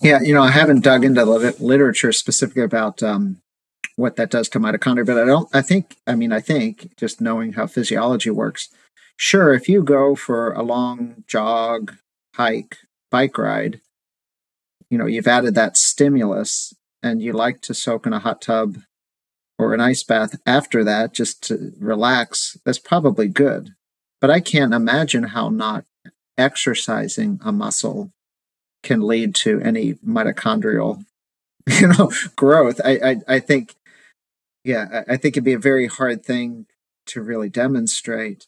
[0.00, 3.40] Yeah, you know, I haven't dug into the literature specifically about um,
[3.96, 7.20] what that does to mitochondria, but I don't, I think, I mean, I think just
[7.20, 8.68] knowing how physiology works,
[9.16, 11.94] sure, if you go for a long jog,
[12.34, 12.78] hike,
[13.10, 13.80] bike ride,
[14.94, 16.72] you know, you've added that stimulus
[17.02, 18.78] and you like to soak in a hot tub
[19.58, 23.70] or an ice bath after that just to relax, that's probably good.
[24.20, 25.84] But I can't imagine how not
[26.38, 28.12] exercising a muscle
[28.84, 31.04] can lead to any mitochondrial,
[31.66, 32.80] you know, growth.
[32.84, 33.74] I, I, I think,
[34.62, 36.66] yeah, I think it'd be a very hard thing
[37.06, 38.46] to really demonstrate.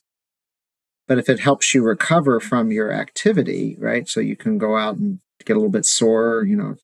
[1.08, 4.08] But if it helps you recover from your activity, right?
[4.08, 6.76] So you can go out and get a little bit sore, you know,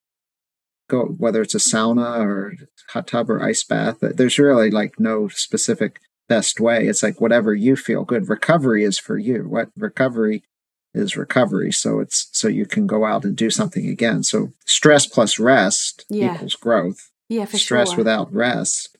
[0.88, 2.54] go whether it's a sauna or
[2.90, 3.98] hot tub or ice bath.
[4.00, 6.86] There's really like no specific best way.
[6.86, 8.28] It's like whatever you feel good.
[8.28, 9.48] Recovery is for you.
[9.48, 10.44] What recovery
[10.94, 11.72] is recovery.
[11.72, 14.22] So it's so you can go out and do something again.
[14.22, 16.34] So stress plus rest Yeah.
[16.34, 17.10] equals growth.
[17.28, 17.98] Yeah, for stress sure.
[17.98, 18.98] without rest,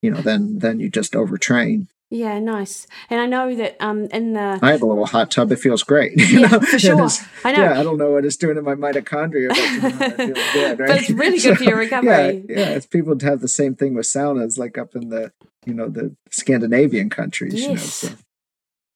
[0.00, 1.88] you know, then then you just overtrain.
[2.08, 2.86] Yeah, nice.
[3.10, 5.50] And I know that um in the I have a little hot tub.
[5.50, 6.16] It feels great.
[6.30, 6.60] you Yeah, know?
[6.60, 7.08] for sure.
[7.44, 7.62] I know.
[7.64, 10.88] Yeah, I don't know what it's doing to my mitochondria, but it feels good, right?
[10.88, 12.44] But it's really good for your recovery.
[12.48, 15.32] Yeah, yeah, it's people have the same thing with saunas, like up in the
[15.64, 17.54] you know the Scandinavian countries.
[17.54, 17.94] You know, Yes.
[17.94, 18.08] so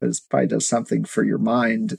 [0.03, 1.99] it probably does something for your mind,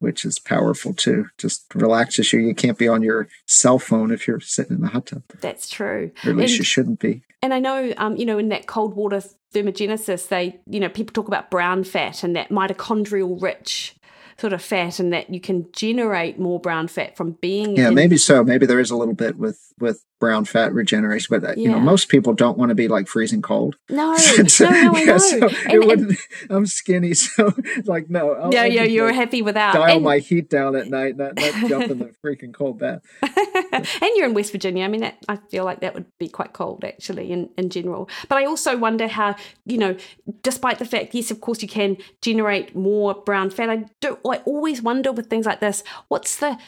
[0.00, 1.26] which is powerful too.
[1.38, 2.40] Just relaxes you.
[2.40, 5.68] You can't be on your cell phone if you're sitting in the hot tub, that's
[5.68, 6.10] true.
[6.24, 7.22] or at least And- you shouldn't be.
[7.40, 9.22] And I know, um, you know, in that cold water
[9.54, 13.94] thermogenesis, they, you know, people talk about brown fat and that mitochondrial rich
[14.40, 17.76] sort of fat and that you can generate more brown fat from being.
[17.76, 18.42] Yeah, in- maybe so.
[18.44, 21.78] Maybe there is a little bit with with brown fat regeneration, but uh, you know,
[21.78, 23.76] most people don't want to be like freezing cold.
[23.88, 24.16] No,
[24.48, 25.18] So, no, no, yeah, know.
[25.18, 26.18] so it And- and- wouldn't-
[26.50, 27.52] I'm skinny, so
[27.84, 28.32] like no.
[28.32, 29.74] I'll, yeah, I'll yeah, you're like, happy without.
[29.74, 33.00] dial and, my heat down at night, not, not jump in the freaking cold bath.
[33.22, 34.84] and you're in West Virginia.
[34.84, 38.08] I mean, that, I feel like that would be quite cold actually in, in general.
[38.28, 39.96] But I also wonder how, you know,
[40.42, 43.70] despite the fact, yes, of course, you can generate more brown fat.
[43.70, 44.18] I do.
[44.28, 46.58] I always wonder with things like this, what's the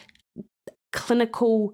[0.93, 1.73] clinical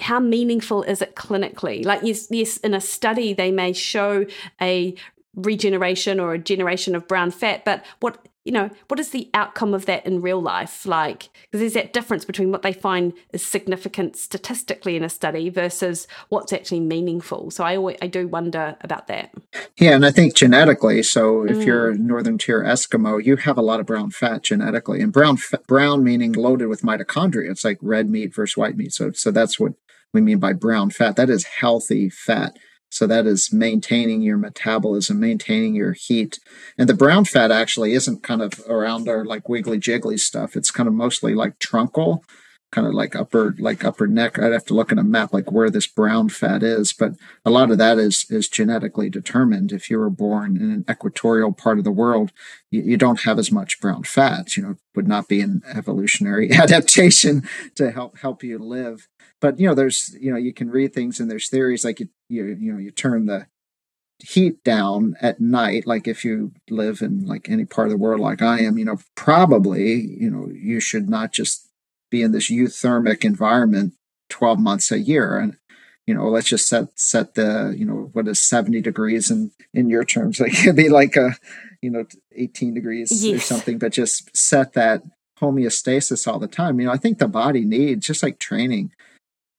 [0.00, 1.84] how meaningful is it clinically?
[1.84, 4.26] Like yes yes in a study they may show
[4.60, 4.94] a
[5.34, 9.74] regeneration or a generation of brown fat but what you know what is the outcome
[9.74, 13.44] of that in real life like because there's that difference between what they find is
[13.44, 18.76] significant statistically in a study versus what's actually meaningful so i always i do wonder
[18.82, 19.34] about that
[19.78, 21.94] Yeah, and I think genetically, so if you're Mm.
[21.96, 25.36] a northern tier Eskimo, you have a lot of brown fat genetically, and brown
[25.66, 27.50] brown meaning loaded with mitochondria.
[27.50, 28.92] It's like red meat versus white meat.
[28.94, 29.72] So so that's what
[30.14, 31.16] we mean by brown fat.
[31.16, 32.56] That is healthy fat.
[32.88, 36.38] So that is maintaining your metabolism, maintaining your heat.
[36.78, 40.56] And the brown fat actually isn't kind of around our like wiggly jiggly stuff.
[40.56, 42.20] It's kind of mostly like truncal,
[42.72, 44.38] kind of like upper like upper neck.
[44.38, 47.12] I'd have to look at a map like where this brown fat is, but
[47.44, 49.72] a lot of that is is genetically determined.
[49.72, 52.32] If you were born in an equatorial part of the world,
[52.70, 54.56] you, you don't have as much brown fat.
[54.56, 59.08] You know, would not be an evolutionary adaptation to help help you live.
[59.40, 62.08] But you know, there's you know you can read things and there's theories like you
[62.28, 63.46] you you know you turn the
[64.18, 68.18] heat down at night like if you live in like any part of the world
[68.18, 71.68] like i am you know probably you know you should not just
[72.10, 73.92] be in this euthermic environment
[74.28, 75.38] 12 months a year.
[75.38, 75.56] And
[76.06, 79.88] you know let's just set set the you know what is 70 degrees in in
[79.88, 80.40] your terms.
[80.46, 81.36] Like it'd be like a
[81.82, 85.02] you know 18 degrees or something but just set that
[85.40, 86.78] homeostasis all the time.
[86.78, 88.92] You know i think the body needs just like training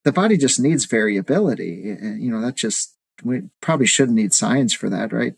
[0.07, 1.97] the body just needs variability.
[2.17, 5.35] You know that just we probably shouldn't need science for that right?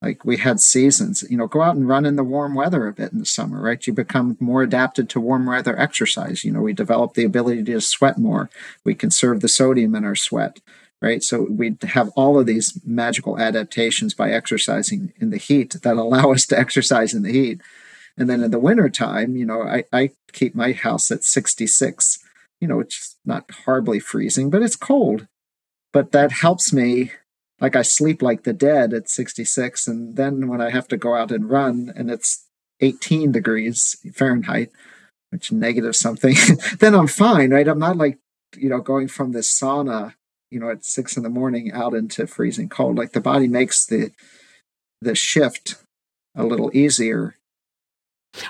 [0.00, 2.92] Like we had seasons you know go out and run in the warm weather a
[2.92, 3.84] bit in the summer right?
[3.84, 6.44] You become more adapted to warm weather exercise.
[6.44, 8.48] You know we develop the ability to sweat more.
[8.84, 10.60] We conserve the sodium in our sweat
[11.00, 11.24] right?
[11.24, 16.30] So we have all of these magical adaptations by exercising in the heat that allow
[16.30, 17.60] us to exercise in the heat.
[18.16, 22.21] And then in the winter time you know i, I keep my house at 66
[22.62, 25.26] you know it's not horribly freezing but it's cold.
[25.92, 27.10] But that helps me.
[27.60, 31.14] Like I sleep like the dead at 66 and then when I have to go
[31.14, 32.46] out and run and it's
[32.80, 34.70] 18 degrees Fahrenheit
[35.30, 36.34] which negative something
[36.78, 37.68] then I'm fine right?
[37.68, 38.18] I'm not like
[38.56, 40.14] you know going from this sauna
[40.50, 42.96] you know at 6 in the morning out into freezing cold.
[42.96, 44.12] Like the body makes the
[45.00, 45.82] the shift
[46.34, 47.34] a little easier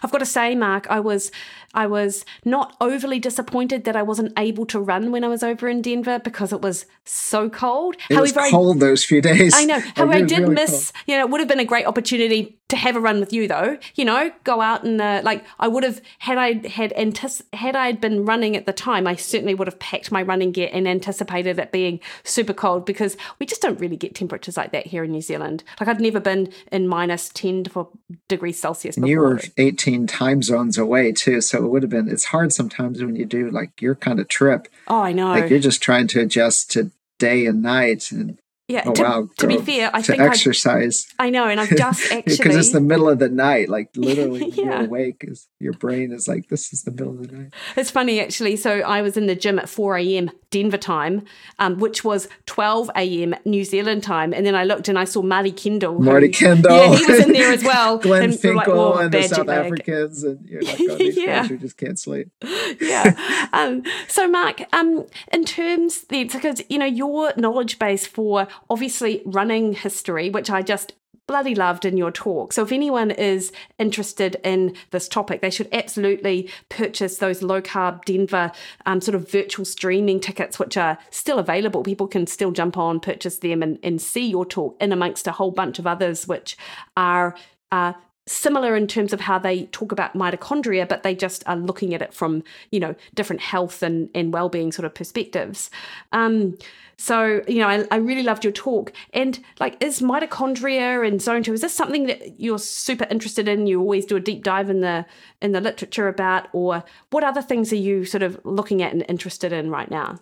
[0.02, 1.30] I've got to say, Mark, I was
[1.74, 5.68] I was not overly disappointed that I wasn't able to run when I was over
[5.68, 7.96] in Denver because it was so cold.
[8.10, 9.80] it was I cold those few days I know.
[9.96, 12.76] However, I did really miss, you know, it would have been a great opportunity to
[12.76, 13.78] have a run with you though.
[13.94, 17.76] You know, go out and uh, like I would have had I had antici- had
[17.76, 20.68] I had been running at the time, I certainly would have packed my running gear
[20.72, 24.86] and anticipated it being super cold because we just don't really get temperatures like that
[24.86, 25.62] here in New Zealand.
[25.78, 27.88] Like I've never been in minus 10 to-
[28.28, 29.10] degrees Celsius And before.
[29.12, 32.08] you were 18 time zones away too, so it would have been.
[32.08, 35.28] It's hard sometimes when you do like your kind of trip, oh, I know.
[35.28, 38.38] like you're just trying to adjust to day and night, and
[38.72, 41.76] yeah, oh to, wow, to be fair, I to think exercise I know, and I've
[41.76, 43.68] just actually because it's the middle of the night.
[43.68, 44.64] Like literally, Yeah.
[44.64, 47.54] you're awake, is your brain is like this is the middle of the night.
[47.76, 48.56] It's funny actually.
[48.56, 50.30] So I was in the gym at 4 a.m.
[50.52, 51.24] Denver time,
[51.58, 53.34] um, which was 12 a.m.
[53.44, 54.32] New Zealand time.
[54.32, 55.94] And then I looked and I saw Marty Kendall.
[55.98, 57.98] who- Marty Kendall, Yeah, he was in there as well.
[58.02, 61.16] Glenn and were like, Finkel, and the South lag." Africans, and you're like, oh, these
[61.16, 61.40] Yeah.
[61.40, 62.28] guys who just can't sleep.
[62.80, 63.48] yeah.
[63.52, 69.22] Um, so, Mark, um, in terms then, because you know your knowledge base for obviously
[69.24, 70.92] running history, which I just
[71.26, 72.52] bloody loved in your talk.
[72.52, 78.04] So, if anyone is interested in this topic, they should absolutely purchase those low carb
[78.04, 78.52] Denver
[78.86, 81.82] um, sort of virtual streaming tickets, which are still available.
[81.82, 85.32] People can still jump on, purchase them, and, and see your talk in amongst a
[85.32, 86.56] whole bunch of others, which
[86.96, 87.36] are.
[87.70, 87.94] Uh,
[88.26, 92.00] similar in terms of how they talk about mitochondria but they just are looking at
[92.00, 95.70] it from you know different health and, and well-being sort of perspectives
[96.12, 96.56] um,
[97.02, 101.42] so you know I, I really loved your talk and like is mitochondria and zone
[101.42, 104.70] 2 is this something that you're super interested in you always do a deep dive
[104.70, 105.04] in the
[105.40, 109.04] in the literature about or what other things are you sort of looking at and
[109.08, 110.18] interested in right now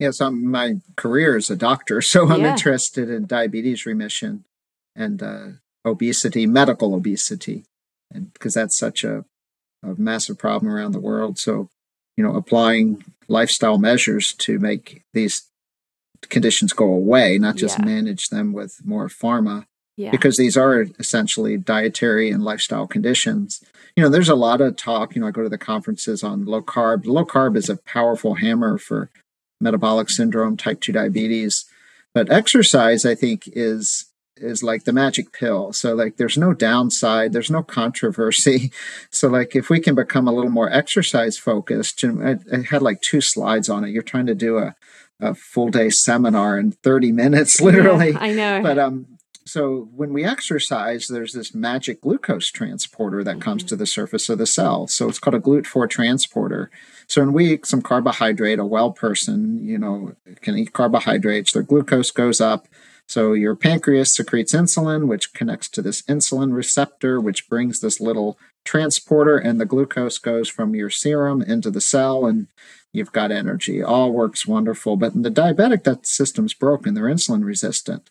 [0.00, 2.52] Yes, I'm, my career is a doctor, so I'm Yeah.
[2.52, 4.44] interested in diabetes remission
[4.96, 5.48] and uh,
[5.84, 7.64] obesity, medical obesity,
[8.10, 9.24] and because that's such a
[9.82, 11.38] a massive problem around the world.
[11.38, 11.68] So,
[12.16, 15.49] you know, applying lifestyle measures to make these
[16.28, 17.84] conditions go away, not just Yeah.
[17.84, 19.66] manage them with more pharma,
[19.96, 20.10] Yeah.
[20.10, 23.60] because these are essentially dietary and lifestyle conditions.
[23.96, 25.14] You know, there's a lot of talk.
[25.14, 27.06] You know, I go to the conferences on low carb.
[27.06, 29.10] Low carb is a powerful hammer for
[29.60, 31.64] metabolic syndrome, type 2 diabetes.
[32.14, 34.06] But exercise, I think, is
[34.42, 35.70] is like the magic pill.
[35.74, 38.72] So like there's no downside, there's no controversy.
[39.10, 42.80] So like if we can become a little more exercise focused, and I, I had
[42.80, 43.90] like two slides on it.
[43.90, 44.74] You're trying to do a,
[45.20, 48.10] a full day seminar in 30 minutes, literally.
[48.10, 48.62] Yeah, I know.
[48.62, 53.86] But um, so when we exercise, there's this magic glucose transporter that comes to the
[53.86, 54.86] surface of the cell.
[54.86, 56.70] So it's called a GLUT4 transporter.
[57.08, 61.62] So when we eat some carbohydrate, a well person, you know, can eat carbohydrates, their
[61.62, 62.68] glucose goes up.
[63.06, 68.38] So your pancreas secretes insulin, which connects to this insulin receptor, which brings this little
[68.64, 72.46] transporter, and the glucose goes from your serum into the cell, and
[72.92, 73.82] you've got energy.
[73.82, 74.96] All works wonderful.
[74.96, 76.94] But in the diabetic, that system's broken.
[76.94, 78.10] They're insulin resistant.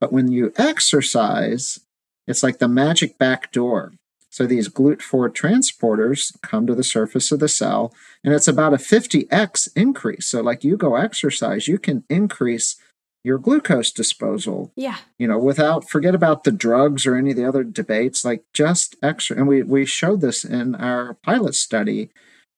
[0.00, 1.80] But when you exercise,
[2.26, 3.92] it's like the magic back door.
[4.30, 8.76] So these GLUT4 transporters come to the surface of the cell, and it's about a
[8.76, 10.26] 50x increase.
[10.26, 12.76] So, like you go exercise, you can increase
[13.24, 14.98] your glucose disposal, yeah.
[15.18, 18.94] you know, without forget about the drugs or any of the other debates, like just
[19.02, 19.36] extra.
[19.36, 22.10] And we, we showed this in our pilot study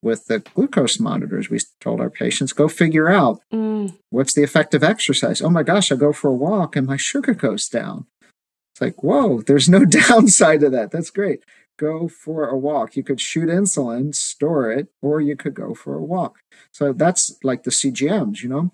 [0.02, 1.50] with the glucose monitors.
[1.50, 5.42] We told our patients, go figure out Mm, what's the effect of exercise?
[5.42, 8.06] Oh my gosh, I go for a walk and my sugar goes down.
[8.74, 10.90] It's like, whoa, there's no downside to that.
[10.90, 11.44] That's great.
[11.78, 12.96] Go for a walk.
[12.96, 16.38] You could shoot insulin, store it, or you could go for a walk.
[16.72, 18.72] So that's like the CGMs, you know?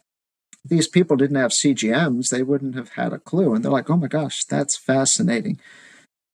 [0.66, 3.55] These people didn't have CGMs, they wouldn't have had a clue.
[3.55, 5.61] And they're like, oh my gosh, that's fascinating.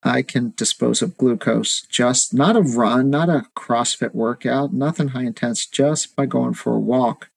[0.03, 5.25] I can dispose of glucose just not a run, not a CrossFit workout, nothing high
[5.25, 7.29] intense, just by going for a walk.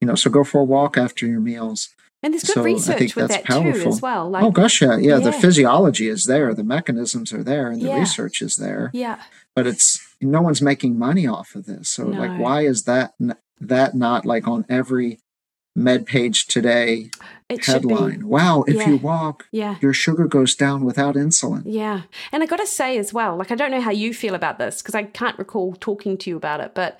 [0.00, 1.88] You know, so go for a walk after your meals.
[2.22, 3.92] and there's good So I research think with that's that too powerful.
[3.92, 4.26] as well.
[4.26, 7.80] Oh, like, oh gosh, yeah, yeah, The physiology is there, the mechanisms are there, and
[7.80, 7.98] the Yeah.
[8.00, 8.90] research is there.
[8.92, 9.22] yeah,
[9.54, 11.88] But it's no one's making money off of this.
[11.88, 13.14] So like, why is that
[13.60, 15.20] that not like on every
[15.76, 17.10] med page today
[17.48, 18.26] it headline?
[18.26, 18.88] Wow, if Yeah.
[18.88, 19.76] you walk, Yeah.
[19.80, 21.62] your sugar goes down without insulin.
[21.64, 22.00] Yeah.
[22.32, 24.58] And I got to say as well, like I don't know how you feel about
[24.58, 26.98] this because I can't recall talking to you about it, but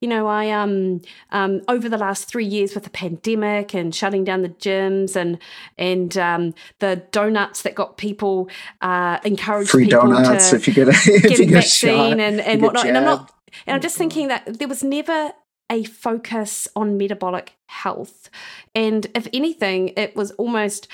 [0.00, 1.00] you know, I um
[1.32, 5.38] um over the last 3 years with the pandemic and shutting down the gyms and
[5.76, 8.48] and um the donuts that got people
[8.80, 11.54] uh encouraged Free people donuts to if you get a if get you a get
[11.54, 12.86] vaccine shot, and, and whatnot.
[12.86, 13.32] And I'm not
[13.66, 15.32] and I'm just thinking that there was never
[15.70, 18.30] a focus on metabolic health.
[18.74, 20.88] And if anything, it was almost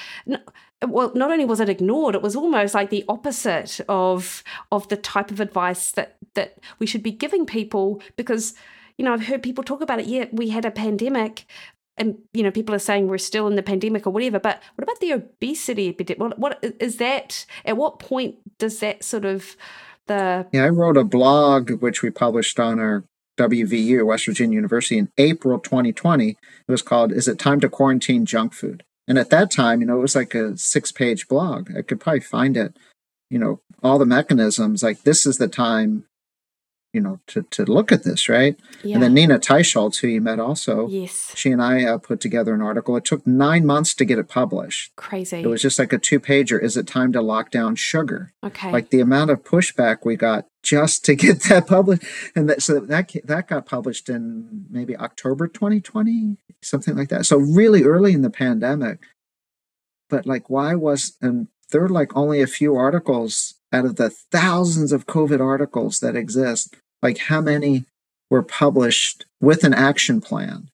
[0.87, 4.97] well, not only was it ignored, it was almost like the opposite of of the
[4.97, 8.55] type of advice that that we should be giving people because
[8.99, 10.07] you know I've heard people talk about it.
[10.07, 11.47] Yeah, we had a pandemic,
[11.97, 14.39] and you know people are saying we're still in the pandemic or whatever.
[14.39, 16.21] But what about the obesity epidemic?
[16.21, 17.47] What, what is that?
[17.65, 19.57] At what point does that sort of
[20.07, 23.05] the Yeah, I wrote a blog which we published on our
[23.37, 26.31] WVU, West Virginia University, in April 2020.
[26.31, 26.37] It
[26.69, 29.99] was called "Is It Time to Quarantine Junk Food?" And at that time, you know,
[29.99, 31.71] it was like a six-page blog.
[31.77, 32.77] I could probably find it.
[33.31, 34.83] You know, all the mechanisms.
[34.83, 36.05] Like this is the time,
[36.95, 38.59] you know, to to look at this, right?
[38.83, 42.21] yeah And then Nina Teicholz, who you met also, yes she and I uh, put
[42.21, 42.97] together an article.
[42.97, 44.95] It took nine months to get it published.
[44.97, 46.63] crazy It was just like a two-pager.
[46.63, 48.33] Is it time to lock down sugar?
[48.43, 52.05] okay like the amount of pushback we got just to get that published
[52.37, 57.37] and that so that that got published in maybe October 2020 something like that so
[57.37, 59.01] really early in the pandemic
[60.09, 64.11] but like why was and there are like only a few articles out of the
[64.11, 67.85] thousands of covid articles that exist like how many
[68.31, 70.69] were published with an action plan?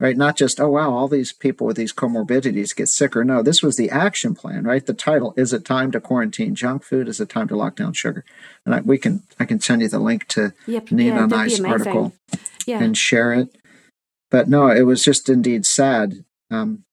[0.00, 0.16] Right?
[0.16, 3.24] Not just oh wow all these people with these comorbidities get sicker.
[3.24, 4.84] No this was the action plan right?
[4.84, 7.08] The title is it time to quarantine junk food?
[7.08, 8.24] Is it time to lock down sugar?
[8.64, 10.90] And I, we can i can send you the link to Yep.
[10.92, 12.12] Nina yeah, and be I's article
[12.66, 12.80] Yeah.
[12.82, 13.48] and share it.
[14.30, 16.24] But no it was just indeed sad.
[16.50, 16.84] Um,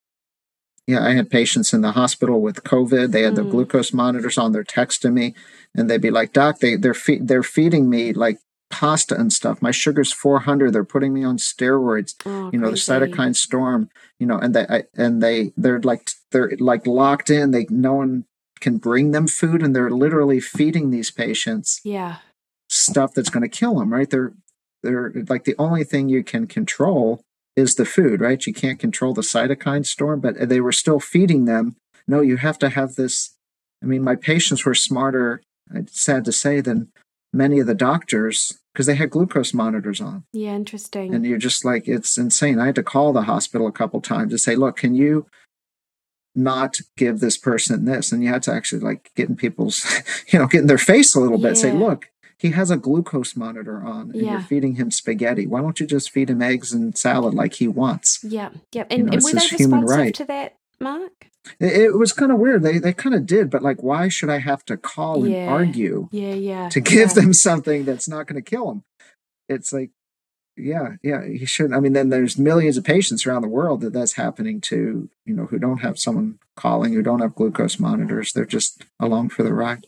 [0.86, 3.50] yeah i had patients in the hospital with covid they had the Mm.
[3.50, 5.34] glucose monitors on they're texting me
[5.74, 8.38] and they'd be like doc they, they're, fe- they're feeding me like
[8.70, 12.92] pasta and stuff my sugar's 400 they're putting me on steroids Oh, you know crazy.
[12.92, 17.30] the cytokine storm you know and they I, and they they're like they're like locked
[17.30, 18.24] in they no one
[18.60, 22.16] can bring them food and they're literally feeding these patients Yeah.
[22.68, 24.32] stuff that's going to kill them right they're
[24.82, 27.22] they're like the only thing you can control
[27.56, 31.00] is the food right you can't control the cytokine storm but uh, they were still
[31.00, 31.76] feeding them
[32.06, 33.34] no you have to have this
[33.82, 35.42] i mean my patients were smarter
[35.74, 36.88] it's sad to say than
[37.32, 40.24] many of the doctors because they had glucose monitors on.
[40.32, 41.14] Yeah, interesting.
[41.14, 42.58] And you're just like, it's insane.
[42.58, 45.26] I had to call the hospital a couple times to say, look, can you
[46.34, 48.12] not give this person this?
[48.12, 51.14] And you had to actually like get in people's, you know, get in their face
[51.14, 54.32] a little bit, say, look, he has a glucose monitor on and Yeah.
[54.32, 55.46] you're feeding him spaghetti.
[55.46, 58.18] Why don't you just feed him eggs and salad like he wants?
[58.22, 58.84] yeah, yeah.
[58.90, 60.14] And, know, and were they human responsive right.
[60.16, 61.28] to that, Mark?
[61.60, 62.62] It, it was kind of weird.
[62.62, 65.46] They they kind of did, but like, why should I have to call and Yeah.
[65.48, 66.68] argue Yeah, yeah.
[66.70, 67.14] to give yeah.
[67.14, 68.84] them something that's not going to kill them?
[69.48, 69.90] It's like,
[70.56, 71.74] yeah, yeah, he shouldn't.
[71.74, 75.34] I mean, then there's millions of patients around the world that that's happening to, you
[75.34, 78.32] know, who don't have someone calling, who don't have glucose monitors.
[78.32, 79.86] They're just along for the ride.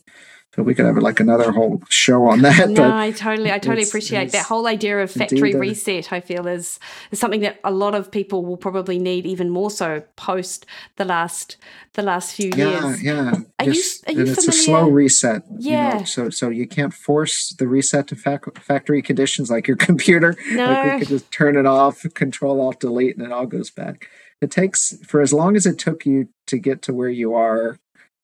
[0.55, 2.70] So we could have like another whole show on that.
[2.70, 6.11] No, I totally, I totally appreciate that whole idea of factory a- reset.
[6.12, 6.80] I feel is
[7.11, 10.64] is something that a lot of people will probably need even more so post
[10.96, 11.59] the last
[11.94, 13.03] the last few yeah, years.
[13.03, 13.34] yeah.
[13.61, 13.70] Are you-
[14.07, 15.42] are you and it's a slow reset.
[15.59, 16.05] you know, Yeah.
[16.05, 20.34] so so you can't force the reset to fac- factory conditions like your computer.
[20.51, 20.90] Like No.
[20.94, 24.09] we could just turn it off, control alt delete, and it all goes back.
[24.40, 27.78] It takes for as long as it took you to get to where you are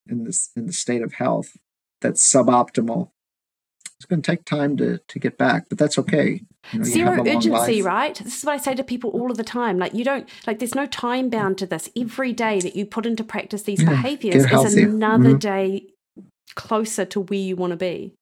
[0.09, 1.57] in this in the state of health
[2.05, 3.11] that's suboptimal.
[3.97, 6.43] It's going to take time to to get back, but that's okay.
[6.73, 8.15] You know, Zero have a long urgency, right?
[8.17, 9.79] This is what I say to people all of the time.
[9.79, 11.89] Like you don't like there's no time bound to this.
[11.97, 15.41] Every day that you put into practice these Yeah, behaviors is another Mhm.
[15.41, 15.87] day
[16.55, 18.13] closer to where you want to be.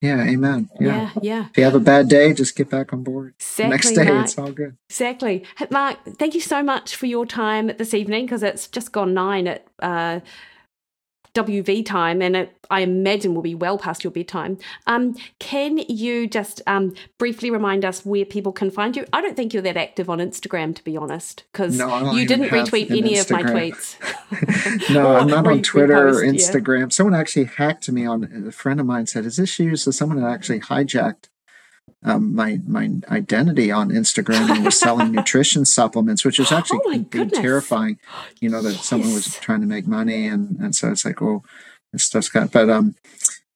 [0.00, 0.68] Yeah, amen.
[0.78, 0.86] Yeah.
[0.86, 1.46] Yeah, yeah.
[1.50, 3.34] If you have a bad day, just get back on board.
[3.40, 3.70] Exactly.
[3.70, 4.24] Next day, Mark.
[4.26, 4.76] it's all good.
[4.90, 5.44] Exactly.
[5.70, 9.48] Mark, thank you so much for your time this evening because it's just gone nine
[9.48, 10.20] at uh,
[11.38, 14.58] WV time and it, I imagine will be well past your bedtime.
[14.86, 19.04] Um, can you just um, briefly remind us where people can find you?
[19.12, 22.48] I don't think you're that active on Instagram, to be honest, because No, you didn't
[22.48, 23.96] retweet an any of my tweets.
[24.92, 26.32] no, I'm not on Twitter or repost, yeah.
[26.32, 26.92] Instagram.
[26.92, 28.46] Someone actually hacked me on.
[28.48, 31.28] A friend of mine said, "Is this you?" So someone had actually hijacked
[32.04, 36.80] um, my my identity on Instagram and was selling nutrition supplements, which was actually
[37.14, 37.98] Oh terrifying.
[38.40, 41.42] You know that someone was trying to make money, and and so it's like, oh,
[41.92, 42.52] this stuff's got.
[42.52, 42.94] But um,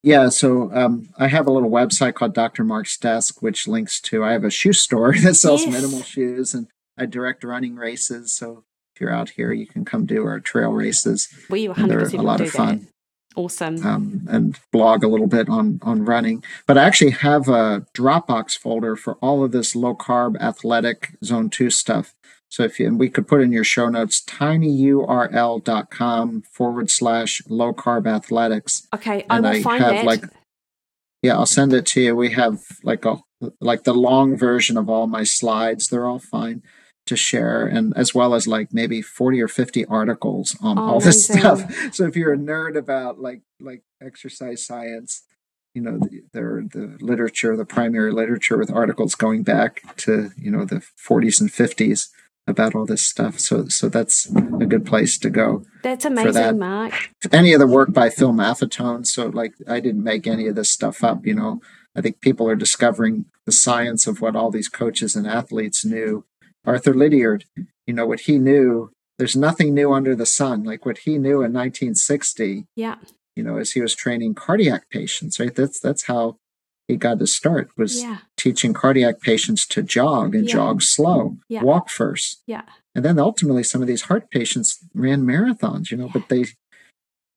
[0.02, 0.28] yeah.
[0.28, 2.64] So um, I have a little website called Dr.
[2.64, 4.24] Mark's Desk, which links to.
[4.24, 5.72] I have a shoe store that sells Yes.
[5.72, 6.66] minimal shoes, and
[6.98, 8.32] I direct running races.
[8.32, 8.64] So
[8.94, 12.18] if you're out here, you can come do our trail races We and they're 100%
[12.18, 12.88] a lot of fun that.
[13.34, 13.84] Awesome.
[13.86, 16.44] um, and blog a little bit on on running.
[16.66, 21.50] But i actually have a dropbox folder for all of this low carb athletic zone
[21.50, 22.14] 2 stuff.
[22.48, 27.72] So if you and we could put in your show notes tinyurl.com forward slash low
[27.72, 28.86] carb athletics.
[28.94, 30.04] Okay, I and will I find have that.
[30.04, 30.24] like
[31.22, 32.14] yeah i'll send it to you.
[32.14, 33.18] We have like a
[33.60, 35.88] like the long version of all my slides.
[35.88, 36.62] They're all fine
[37.06, 41.00] to share and as well as like maybe 40 or 50 articles on Oh, all
[41.00, 45.22] this stuff so if you're a nerd about like like exercise science
[45.74, 50.50] you know the, there the literature the primary literature with articles going back to you
[50.50, 52.08] know the 40s and 50s
[52.46, 54.26] about all this stuff so so that's
[54.60, 56.12] a good place to go That's that.
[56.12, 57.10] amazing, Mark.
[57.32, 59.06] any of the work by Phil Maffetone.
[59.06, 61.24] So, like, I didn't make any of this stuff up.
[61.26, 61.60] You know,
[61.96, 66.24] I think people are discovering the science of what all these coaches and athletes knew.
[66.64, 67.44] Arthur Lydiard,
[67.86, 68.90] you know, what he knew.
[69.18, 70.64] There's nothing new under the sun.
[70.64, 72.64] Like what he knew in 1960.
[72.76, 72.96] Yeah.
[73.36, 75.38] You know, as he was training cardiac patients.
[75.40, 75.54] Right.
[75.54, 76.36] That's that's how
[76.88, 77.70] he got to start.
[77.76, 78.18] Was Yeah.
[78.36, 80.52] teaching cardiac patients to jog and Yeah.
[80.54, 81.62] jog slow, Yeah.
[81.62, 82.42] walk first.
[82.46, 82.62] Yeah.
[82.94, 86.46] And then ultimately some of these heart patients ran marathons, you know, but they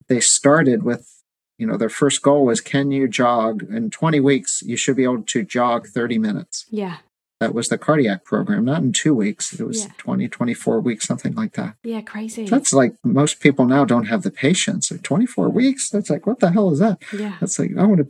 [0.08, 1.24] they started with,
[1.58, 5.04] you know, their first goal was can you jog in 20 weeks you should be
[5.04, 6.66] able to jog 30 minutes.
[6.70, 6.98] Yeah.
[7.42, 9.54] That was the cardiac program, not in 2 weeks.
[9.60, 9.92] It was Yeah.
[9.98, 11.76] 20, 24 weeks, something like that.
[11.84, 12.02] Yeah.
[12.02, 12.46] Crazy.
[12.46, 14.90] That's like most people now don't have the patience.
[14.90, 17.02] Like 24 weeks, that's like what the hell is that?
[17.18, 17.36] yeah.
[17.42, 18.08] That's like I want to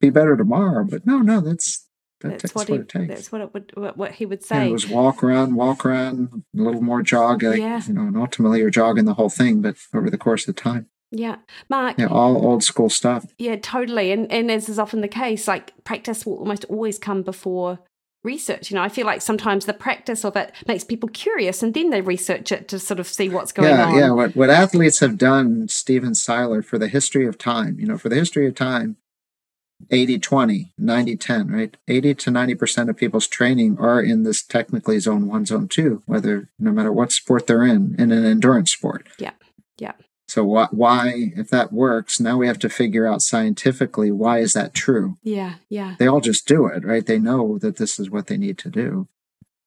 [0.00, 1.86] be better tomorrow, but no, no, that's
[2.22, 2.82] that, That's what, what, he.
[2.82, 3.08] it takes.
[3.08, 3.72] That's what it would.
[3.74, 4.68] What, what he would say.
[4.68, 7.82] it was walk around, walk around, a little more jog, like, Yeah.
[7.84, 10.86] you know, and ultimately you're jogging the whole thing, but over the course of time.
[11.10, 11.36] yeah,
[11.68, 11.98] Mark.
[11.98, 13.26] Yeah, all old school stuff.
[13.38, 14.12] Yeah, totally.
[14.12, 17.80] And and as is often the case, like practice will almost always come before
[18.24, 18.70] research.
[18.70, 21.90] You know, I feel like sometimes the practice of it makes people curious, and then
[21.90, 23.94] they research it to sort of see what's going yeah, on.
[23.96, 24.10] yeah.
[24.10, 28.08] What what athletes have done, Stephen Seiler, for the history of time, you know, for
[28.08, 28.96] the history of time,
[29.90, 31.76] 80 20, 90 10, right?
[31.88, 36.50] 80 to 90% of people's training are in this technically zone one, zone two, whether
[36.58, 39.08] no matter what sport they're in, in an endurance sport.
[39.18, 39.32] Yeah,
[39.78, 39.92] yeah.
[40.32, 44.52] So why, why, if that works, now we have to figure out scientifically why is
[44.54, 45.16] that true?
[45.22, 47.04] yeah, yeah, they all just do it, right?
[47.04, 49.08] They know that this is what they need to do.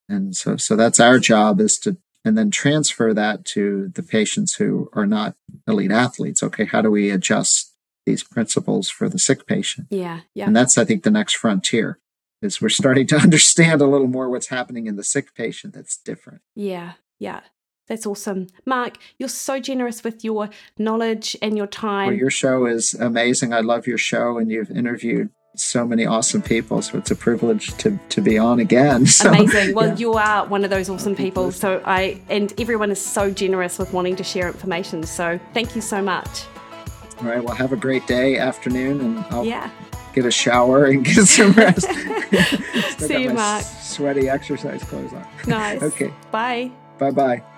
[0.07, 4.55] And so so that's our job is to and then transfer that to the patients
[4.55, 5.35] who are not
[5.67, 6.41] elite athletes.
[6.41, 7.75] Okay, how do we adjust
[8.05, 9.87] these principles for the sick patient.
[9.89, 10.45] Yeah, yeah.
[10.45, 11.99] And that's, I think, the next frontier
[12.41, 15.97] is we're starting to understand a little more what's happening in the sick patient that's
[15.97, 16.41] different.
[16.55, 17.41] Yeah, yeah.
[17.87, 18.47] That's awesome.
[18.65, 22.07] Mark, you're so generous with your knowledge and your time.
[22.07, 23.53] Well, your show is amazing.
[23.53, 26.81] I love your show, and you've interviewed so many awesome people.
[26.81, 29.05] So it's a privilege to, to be on again.
[29.15, 29.75] So, Amazing.
[29.75, 29.95] Well, yeah.
[29.95, 31.51] you are one of those awesome people.
[31.51, 35.03] So I, and everyone is so generous with wanting to share information.
[35.03, 36.43] So thank you so much.
[37.21, 37.41] All right.
[37.41, 39.69] Well, have a great day, afternoon, and I'll yeah.
[40.13, 41.87] get a shower and get some rest.
[42.99, 43.63] See you, Mark.
[43.63, 45.25] Sweaty exercise clothes on.
[45.47, 45.81] Nice.
[45.81, 46.13] okay.
[46.31, 46.71] Bye.
[46.97, 47.54] Bye bye.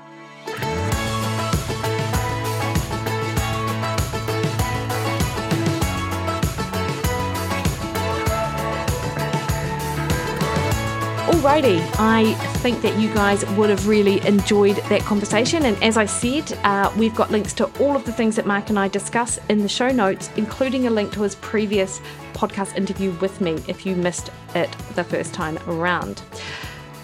[11.37, 15.65] Alrighty, I think that you guys would have really enjoyed that conversation.
[15.65, 18.71] And as I said, uh, we've got links to all of the things that Mark
[18.71, 22.01] and I discuss in the show notes, including a link to his previous
[22.33, 26.23] podcast interview with me if you missed it the first time around.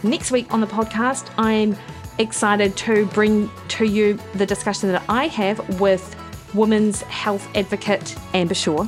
[0.02, 1.78] Next week on the podcast, I'm
[2.18, 6.16] excited to bring to you the discussion that I have with
[6.56, 8.88] women's health advocate Amber Shaw.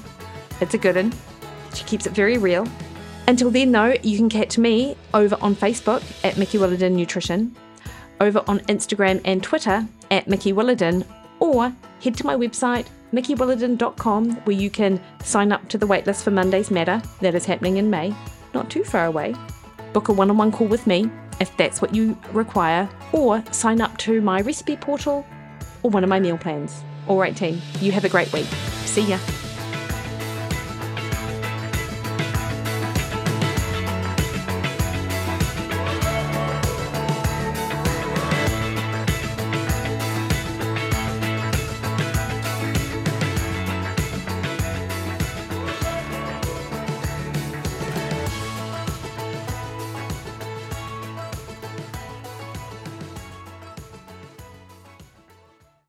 [0.59, 1.13] It's a good one.
[1.75, 2.67] She keeps it very real
[3.27, 7.55] until then, though, you can catch me over on Facebook at Mikki Williden Nutrition,
[8.19, 11.05] over on Instagram and Twitter at Mikki Williden,
[11.39, 16.31] or head to my website, mikkiwilliden.com, where you can sign up to the waitlist for
[16.31, 18.13] Monday's Matter that is happening in May,
[18.53, 19.35] not too far away.
[19.93, 23.81] Book a one on one call with me if that's what you require, or sign
[23.81, 25.25] up to my recipe portal
[25.83, 26.83] or one of my meal plans.
[27.07, 28.47] All right, team, you have a great week.
[28.85, 29.19] See ya.